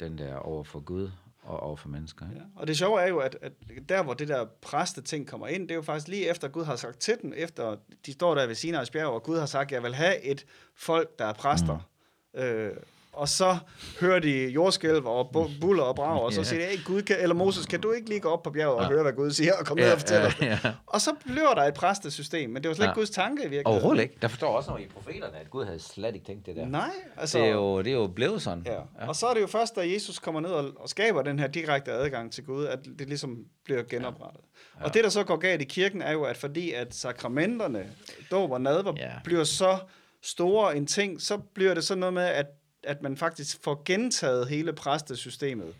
Den 0.00 0.18
der 0.18 0.36
over 0.36 0.64
for 0.64 0.80
Gud 0.80 1.10
og 1.46 1.60
over 1.60 1.76
for 1.76 1.88
mennesker. 1.88 2.28
Ikke? 2.28 2.40
Ja. 2.40 2.46
Og 2.56 2.66
det 2.66 2.78
sjove 2.78 3.00
er 3.00 3.06
jo, 3.06 3.18
at, 3.18 3.38
at 3.42 3.52
der, 3.88 4.02
hvor 4.02 4.14
det 4.14 4.28
der 4.28 4.44
præste 4.62 5.02
ting 5.02 5.28
kommer 5.28 5.46
ind, 5.46 5.62
det 5.62 5.70
er 5.70 5.74
jo 5.74 5.82
faktisk 5.82 6.08
lige 6.08 6.30
efter, 6.30 6.48
Gud 6.48 6.64
har 6.64 6.76
sagt 6.76 6.98
til 6.98 7.14
dem, 7.22 7.32
efter 7.36 7.76
de 8.06 8.12
står 8.12 8.34
der 8.34 8.46
ved 8.46 8.54
Sinai's 8.56 8.90
bjerg, 8.92 9.06
og 9.06 9.22
Gud 9.22 9.38
har 9.38 9.46
sagt, 9.46 9.72
jeg 9.72 9.82
vil 9.82 9.94
have 9.94 10.22
et 10.22 10.46
folk, 10.74 11.18
der 11.18 11.24
er 11.24 11.32
præster. 11.32 11.78
Mm. 12.34 12.40
Øh, 12.40 12.76
og 13.16 13.28
så 13.28 13.56
hører 14.00 14.18
de 14.18 14.48
jordskælv 14.48 15.06
og 15.06 15.30
buller 15.60 15.82
og 15.82 15.96
brag, 15.96 16.22
og 16.22 16.32
så 16.32 16.44
siger 16.44 16.60
de, 16.60 16.76
hey, 16.76 16.84
Gud, 16.84 17.02
kan, 17.02 17.16
eller 17.20 17.34
Moses, 17.34 17.66
kan 17.66 17.80
du 17.80 17.92
ikke 17.92 18.08
lige 18.08 18.20
gå 18.20 18.28
op 18.28 18.42
på 18.42 18.50
bjerget 18.50 18.76
og 18.76 18.82
ja. 18.82 18.88
høre, 18.88 19.02
hvad 19.02 19.12
Gud 19.12 19.30
siger, 19.30 19.52
og 19.60 19.66
komme 19.66 19.82
ja, 19.82 19.86
ned 19.86 19.94
og 19.94 20.00
fortælle 20.00 20.32
ja, 20.40 20.58
ja. 20.64 20.72
Og 20.86 21.00
så 21.00 21.10
bliver 21.24 21.54
der 21.54 21.62
et 21.62 21.74
præstesystem, 21.74 22.50
men 22.50 22.62
det 22.62 22.68
var 22.68 22.74
slet 22.74 22.84
ja. 22.84 22.90
ikke 22.90 23.00
Guds 23.00 23.10
tanke 23.10 23.40
i 23.42 23.48
virkeligheden. 23.48 23.66
Overhovedet 23.66 24.02
ikke. 24.02 24.16
Der 24.22 24.28
forstår 24.28 24.56
også 24.56 24.70
noget 24.70 24.84
i 24.84 24.88
profeterne, 24.88 25.38
at 25.38 25.50
Gud 25.50 25.64
havde 25.64 25.78
slet 25.78 26.14
ikke 26.14 26.26
tænkt 26.26 26.46
det 26.46 26.56
der. 26.56 26.66
Nej, 26.66 26.90
altså... 27.16 27.38
Det 27.38 27.46
er 27.46 27.52
jo, 27.52 27.78
det 27.78 27.86
er 27.86 27.96
jo 27.96 28.06
blevet 28.06 28.42
sådan. 28.42 28.62
Ja. 28.66 28.72
ja. 28.72 29.08
Og 29.08 29.16
så 29.16 29.26
er 29.26 29.34
det 29.34 29.40
jo 29.40 29.46
først, 29.46 29.76
da 29.76 29.92
Jesus 29.92 30.18
kommer 30.18 30.40
ned 30.40 30.50
og, 30.50 30.70
og 30.76 30.88
skaber 30.88 31.22
den 31.22 31.38
her 31.38 31.46
direkte 31.46 31.92
adgang 31.92 32.32
til 32.32 32.44
Gud, 32.44 32.64
at 32.64 32.78
det 32.98 33.08
ligesom 33.08 33.38
bliver 33.64 33.82
genoprettet. 33.82 34.40
Ja. 34.40 34.80
Ja. 34.80 34.84
Og 34.84 34.94
det, 34.94 35.04
der 35.04 35.10
så 35.10 35.24
går 35.24 35.36
galt 35.36 35.62
i 35.62 35.64
kirken, 35.64 36.02
er 36.02 36.12
jo, 36.12 36.22
at 36.22 36.36
fordi 36.36 36.72
at 36.72 36.94
sakramenterne, 36.94 37.90
dåb 38.30 38.50
og 38.50 38.60
nadver, 38.60 38.92
ja. 38.96 39.10
bliver 39.24 39.44
så 39.44 39.78
store 40.22 40.76
en 40.76 40.86
ting, 40.86 41.22
så 41.22 41.38
bliver 41.38 41.74
det 41.74 41.84
sådan 41.84 41.98
noget 42.00 42.14
med, 42.14 42.22
at 42.22 42.46
at 42.86 43.02
man 43.02 43.16
faktisk 43.16 43.62
får 43.62 43.82
gentaget 43.84 44.48
hele 44.48 44.72
præstesystemet. 44.72 45.74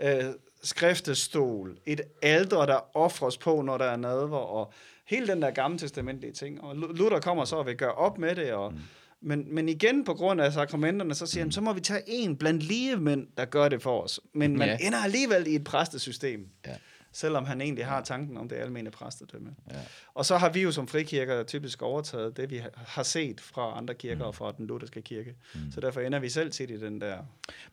Ja. 0.00 0.28
Øh, 0.28 0.34
skriftestol, 0.62 1.78
et 1.86 2.00
alder, 2.22 2.66
der 2.66 2.96
offres 2.96 3.38
på, 3.38 3.62
når 3.62 3.78
der 3.78 3.84
er 3.84 3.96
nadver, 3.96 4.38
og 4.38 4.72
hele 5.04 5.26
den 5.26 5.42
der 5.42 5.50
gamle 5.50 5.78
testamentlige 5.78 6.32
ting. 6.32 6.60
Og 6.60 6.76
Luther 6.76 7.20
kommer 7.20 7.44
så 7.44 7.56
og 7.56 7.66
vil 7.66 7.76
gøre 7.76 7.92
op 7.92 8.18
med 8.18 8.36
det, 8.36 8.52
og, 8.52 8.72
mm. 8.72 8.78
men, 9.20 9.54
men 9.54 9.68
igen 9.68 10.04
på 10.04 10.14
grund 10.14 10.40
af 10.40 10.52
sakramenterne, 10.52 11.14
så 11.14 11.26
siger 11.26 11.44
mm. 11.44 11.46
han, 11.46 11.52
så 11.52 11.60
må 11.60 11.72
vi 11.72 11.80
tage 11.80 12.02
en 12.06 12.36
blandt 12.36 12.62
lige 12.62 12.96
mænd, 12.96 13.26
der 13.36 13.44
gør 13.44 13.68
det 13.68 13.82
for 13.82 14.02
os. 14.02 14.20
Men 14.32 14.58
man 14.58 14.68
ja. 14.68 14.86
ender 14.86 14.98
alligevel 14.98 15.46
i 15.46 15.54
et 15.54 15.64
præstesystem. 15.64 16.48
Ja 16.66 16.76
selvom 17.12 17.44
han 17.44 17.60
egentlig 17.60 17.86
har 17.86 18.00
tanken 18.00 18.36
om 18.36 18.48
det 18.48 18.56
almene 18.56 18.90
præstedømme. 18.90 19.54
Ja. 19.70 19.76
Og 20.14 20.26
så 20.26 20.36
har 20.36 20.50
vi 20.50 20.62
jo 20.62 20.72
som 20.72 20.88
frikirker 20.88 21.42
typisk 21.42 21.82
overtaget 21.82 22.36
det, 22.36 22.50
vi 22.50 22.62
har 22.74 23.02
set 23.02 23.40
fra 23.40 23.78
andre 23.78 23.94
kirker 23.94 24.24
mm. 24.24 24.28
og 24.28 24.34
fra 24.34 24.52
den 24.58 24.66
lutherske 24.66 25.02
kirke. 25.02 25.34
Mm. 25.54 25.72
Så 25.72 25.80
derfor 25.80 26.00
ender 26.00 26.18
vi 26.18 26.28
selv 26.28 26.50
tit 26.50 26.70
i 26.70 26.80
den 26.80 27.00
der... 27.00 27.18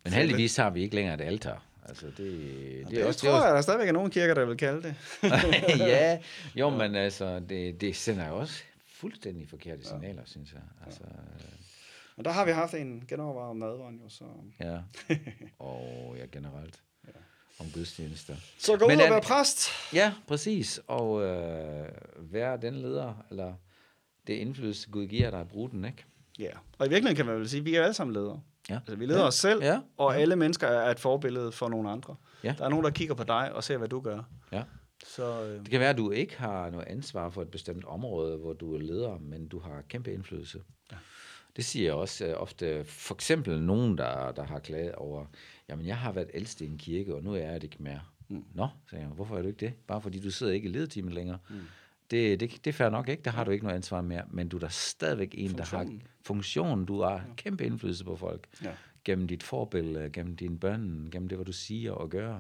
Men 0.04 0.14
heldigvis 0.14 0.56
har 0.56 0.70
vi 0.70 0.82
ikke 0.82 0.96
længere 0.96 1.16
et 1.16 1.22
altar. 1.22 1.64
Altså, 1.86 2.06
det, 2.06 2.18
det, 2.18 2.86
Det, 2.86 2.92
det 2.92 3.06
også, 3.06 3.20
tror 3.20 3.46
jeg, 3.46 3.56
der 3.56 3.62
stadigvæk 3.62 3.88
er 3.88 3.92
nogle 3.92 4.12
kirker, 4.12 4.34
der 4.34 4.46
vil 4.46 4.58
kalde 4.58 4.84
det. 4.84 4.96
ja, 5.80 6.20
jo, 6.56 6.70
men 6.70 6.96
altså, 6.96 7.40
det, 7.40 7.82
det 7.82 7.96
sender 7.96 8.28
jo 8.28 8.38
også 8.38 8.64
fuldstændig 8.88 9.50
forkerte 9.50 9.88
signaler, 9.88 10.22
synes 10.26 10.54
jeg. 10.54 10.62
Altså, 10.86 11.02
Og 12.18 12.26
der 12.26 12.32
har 12.32 12.46
vi 12.46 12.52
haft 12.52 12.74
en 12.74 13.04
genovervejet 13.08 13.50
om 13.50 13.58
nadveren 13.58 14.00
jo, 14.04 14.10
så... 14.10 14.24
ja. 14.60 14.80
Og 15.60 16.16
ja, 16.18 16.26
generelt. 16.32 16.82
Om 17.60 17.66
gudstjenester. 17.74 18.36
Så 18.58 18.78
gå 18.78 18.86
ud 18.86 18.90
Men 18.92 19.00
og 19.02 19.10
være 19.10 19.22
præst. 19.22 19.70
Ja, 19.94 20.14
præcis. 20.28 20.80
Og 20.88 21.24
øh, 21.24 21.88
være 22.18 22.58
den 22.62 22.76
leder, 22.76 23.14
eller 23.32 23.54
det 24.28 24.34
indflydelse, 24.34 24.90
Gud 24.90 25.06
giver 25.08 25.30
dig 25.30 25.40
at 25.40 25.48
bruge 25.48 25.70
den, 25.70 25.86
ikke? 25.86 26.06
Ja, 26.40 26.50
og 26.78 26.86
i 26.86 26.90
virkeligheden 26.90 27.16
kan 27.16 27.26
man 27.26 27.36
vel 27.40 27.50
sige, 27.50 27.60
at 27.60 27.66
vi 27.66 27.76
er 27.76 27.84
alle 27.84 27.94
sammen 27.94 28.14
ledere. 28.14 28.42
Ja. 28.70 28.76
Altså, 28.76 28.96
vi 28.96 29.06
leder 29.06 29.24
os 29.24 29.36
selv, 29.36 29.64
Ja. 29.64 29.80
og 29.98 30.18
alle 30.18 30.36
mennesker 30.36 30.68
er 30.68 30.92
et 30.92 31.00
forbillede 31.00 31.52
for 31.52 31.70
nogle 31.70 31.90
andre. 31.90 32.16
Ja. 32.44 32.56
Der 32.58 32.66
er 32.66 32.70
nogen, 32.70 32.86
der 32.86 32.92
kigger 32.92 33.16
på 33.16 33.24
dig 33.24 33.52
og 33.54 33.64
ser, 33.64 33.78
hvad 33.78 33.88
du 33.88 34.00
gør. 34.02 34.24
Ja. 34.52 34.64
Så 35.08 35.44
øh, 35.44 35.60
Det 35.60 35.70
kan 35.70 35.80
være, 35.80 35.90
at 35.90 35.98
du 35.98 36.12
ikke 36.12 36.38
har 36.38 36.70
noget 36.70 36.86
ansvar 36.88 37.30
for 37.30 37.42
et 37.42 37.52
bestemt 37.52 37.86
område, 37.86 38.38
hvor 38.38 38.54
du 38.54 38.76
er 38.76 38.80
leder, 38.80 39.18
men 39.22 39.48
du 39.48 39.60
har 39.60 39.82
kæmpe 39.90 40.14
indflydelse. 40.14 40.60
Ja. 40.92 40.98
Det 41.56 41.66
siger 41.66 41.86
jeg 41.86 41.94
også 41.94 42.26
øh, 42.26 42.34
ofte. 42.42 42.84
For 42.86 43.14
eksempel 43.16 43.62
nogen, 43.62 43.98
der, 43.98 44.32
der 44.32 44.44
har 44.44 44.60
klaget 44.60 44.96
over, 44.96 45.26
jamen 45.70 45.86
jeg 45.86 45.98
har 45.98 46.12
været 46.12 46.30
ældste 46.34 46.66
i 46.66 46.68
en 46.68 46.78
kirke, 46.78 47.16
og 47.16 47.24
nu 47.24 47.34
er 47.34 47.38
jeg 47.38 47.54
det 47.54 47.64
ikke 47.64 47.84
mere. 47.84 48.02
Mm. 48.30 48.44
Nå, 48.54 48.68
sagde 48.90 49.04
jeg, 49.06 49.14
hvorfor 49.14 49.38
er 49.38 49.42
du 49.42 49.48
ikke 49.48 49.66
det? 49.66 49.74
Bare 49.88 50.02
fordi 50.02 50.20
du 50.20 50.32
sidder 50.32 50.54
ikke 50.54 50.70
i 50.70 50.72
ledetimen 50.72 51.14
længere. 51.14 51.38
Mm. 51.50 51.56
Det, 52.12 52.40
det, 52.40 52.52
det 52.52 52.68
er 52.68 52.74
fair 52.74 52.90
nok, 52.90 53.10
ikke? 53.10 53.24
Der 53.24 53.32
har 53.32 53.44
du 53.44 53.52
ikke 53.52 53.64
noget 53.64 53.76
ansvar 53.76 54.02
mere, 54.02 54.24
men 54.32 54.50
du 54.50 54.56
er 54.58 54.60
der 54.60 54.68
stadigvæk 54.68 55.30
en, 55.38 55.50
der 55.50 55.56
har 55.58 55.64
Funktionen. 55.66 56.04
funktionen. 56.22 56.86
Du 56.86 57.02
har 57.02 57.26
kæmpe 57.38 57.66
indflydelse 57.66 58.04
på 58.04 58.16
folk. 58.16 58.48
Ja. 58.64 58.72
Gennem 59.04 59.28
dit 59.28 59.44
forbillede, 59.44 60.10
gennem 60.10 60.36
dine 60.36 60.60
børn, 60.60 61.10
gennem 61.12 61.30
det, 61.30 61.38
hvad 61.38 61.46
du 61.46 61.52
siger 61.52 61.92
og 61.92 62.10
gør. 62.10 62.40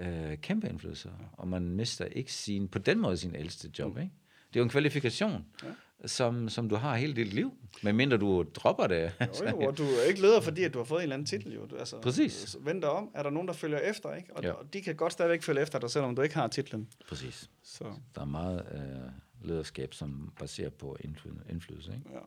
Ja. 0.00 0.30
Øh, 0.30 0.38
kæmpe 0.38 0.68
indflydelse. 0.68 1.08
Ja. 1.20 1.24
Og 1.32 1.48
man 1.48 1.62
mister 1.62 2.04
ikke 2.04 2.32
sin, 2.32 2.68
på 2.68 2.78
den 2.78 2.98
måde 3.00 3.16
sin 3.16 3.34
ældste 3.34 3.70
job, 3.78 3.94
Mm. 3.94 4.00
ikke? 4.02 4.12
Det 4.48 4.56
er 4.56 4.60
jo 4.60 4.64
en 4.64 4.70
kvalifikation, 4.70 5.46
ja. 5.62 5.68
Som, 6.06 6.48
som 6.48 6.68
du 6.68 6.74
har 6.76 6.96
hele 6.96 7.14
dit 7.16 7.32
liv, 7.34 7.52
medmindre 7.82 8.16
du 8.16 8.44
dropper 8.54 8.86
det. 8.86 9.12
jo, 9.20 9.48
jo, 9.50 9.56
og 9.66 9.78
du 9.78 9.82
er 9.84 10.02
ikke 10.08 10.20
leder, 10.20 10.40
fordi 10.40 10.64
at 10.64 10.74
du 10.74 10.78
har 10.78 10.84
fået 10.84 10.98
en 10.98 11.02
eller 11.02 11.14
anden 11.14 11.26
titel. 11.26 11.54
Jo. 11.54 11.66
Du, 11.66 11.76
altså, 11.76 12.00
Præcis. 12.00 12.56
Vend 12.60 12.82
dig 12.82 12.90
om. 12.90 13.10
Er 13.14 13.22
der 13.22 13.30
nogen, 13.30 13.48
der 13.48 13.54
følger 13.54 13.78
efter? 13.78 14.14
Ikke? 14.14 14.28
Og, 14.36 14.42
Ja. 14.44 14.52
og 14.52 14.72
de 14.72 14.82
kan 14.82 14.94
godt 14.96 15.12
stadigvæk 15.12 15.42
følge 15.42 15.62
efter 15.62 15.78
dig, 15.78 15.90
selvom 15.90 16.16
du 16.16 16.22
ikke 16.22 16.34
har 16.34 16.46
titlen. 16.48 16.88
Præcis. 17.08 17.50
Så, 17.64 17.84
Der 18.14 18.20
er 18.20 18.24
meget 18.24 18.62
øh, 18.74 19.48
lederskab, 19.48 19.94
som 19.94 20.32
baserer 20.38 20.70
på 20.70 20.96
indflydelse. 21.00 21.42
indflydelse 21.50 21.90
ikke? 21.92 22.10
ja. 22.14 22.18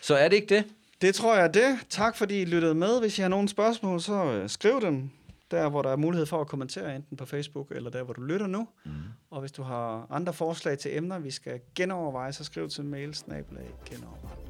Så 0.00 0.14
er 0.14 0.28
det 0.28 0.36
ikke 0.36 0.54
det? 0.54 0.64
Det 1.00 1.14
tror 1.14 1.34
jeg 1.34 1.44
er 1.44 1.52
det. 1.52 1.78
Tak 1.88 2.16
fordi 2.16 2.40
I 2.42 2.44
lyttede 2.44 2.74
med. 2.74 3.00
Hvis 3.00 3.18
I 3.18 3.22
har 3.22 3.28
nogle 3.28 3.48
spørgsmål, 3.48 4.00
så 4.00 4.24
øh, 4.24 4.48
skriv 4.48 4.80
dem 4.80 5.10
der, 5.50 5.68
hvor 5.68 5.82
der 5.82 5.90
er 5.90 5.96
mulighed 5.96 6.26
for 6.26 6.40
at 6.40 6.46
kommentere, 6.46 6.96
enten 6.96 7.16
på 7.16 7.26
Facebook 7.26 7.70
eller 7.70 7.90
der, 7.90 8.02
hvor 8.02 8.14
du 8.14 8.20
lytter 8.20 8.46
nu. 8.46 8.68
Mm. 8.84 8.92
Og 9.30 9.40
hvis 9.40 9.52
du 9.52 9.62
har 9.62 10.06
andre 10.10 10.32
forslag 10.32 10.78
til 10.78 10.96
emner, 10.96 11.18
vi 11.18 11.30
skal 11.30 11.60
genoverveje, 11.74 12.32
så 12.32 12.44
skriv 12.44 12.68
til 12.68 12.84
mail 12.84 13.14
genoverveje. 13.14 14.47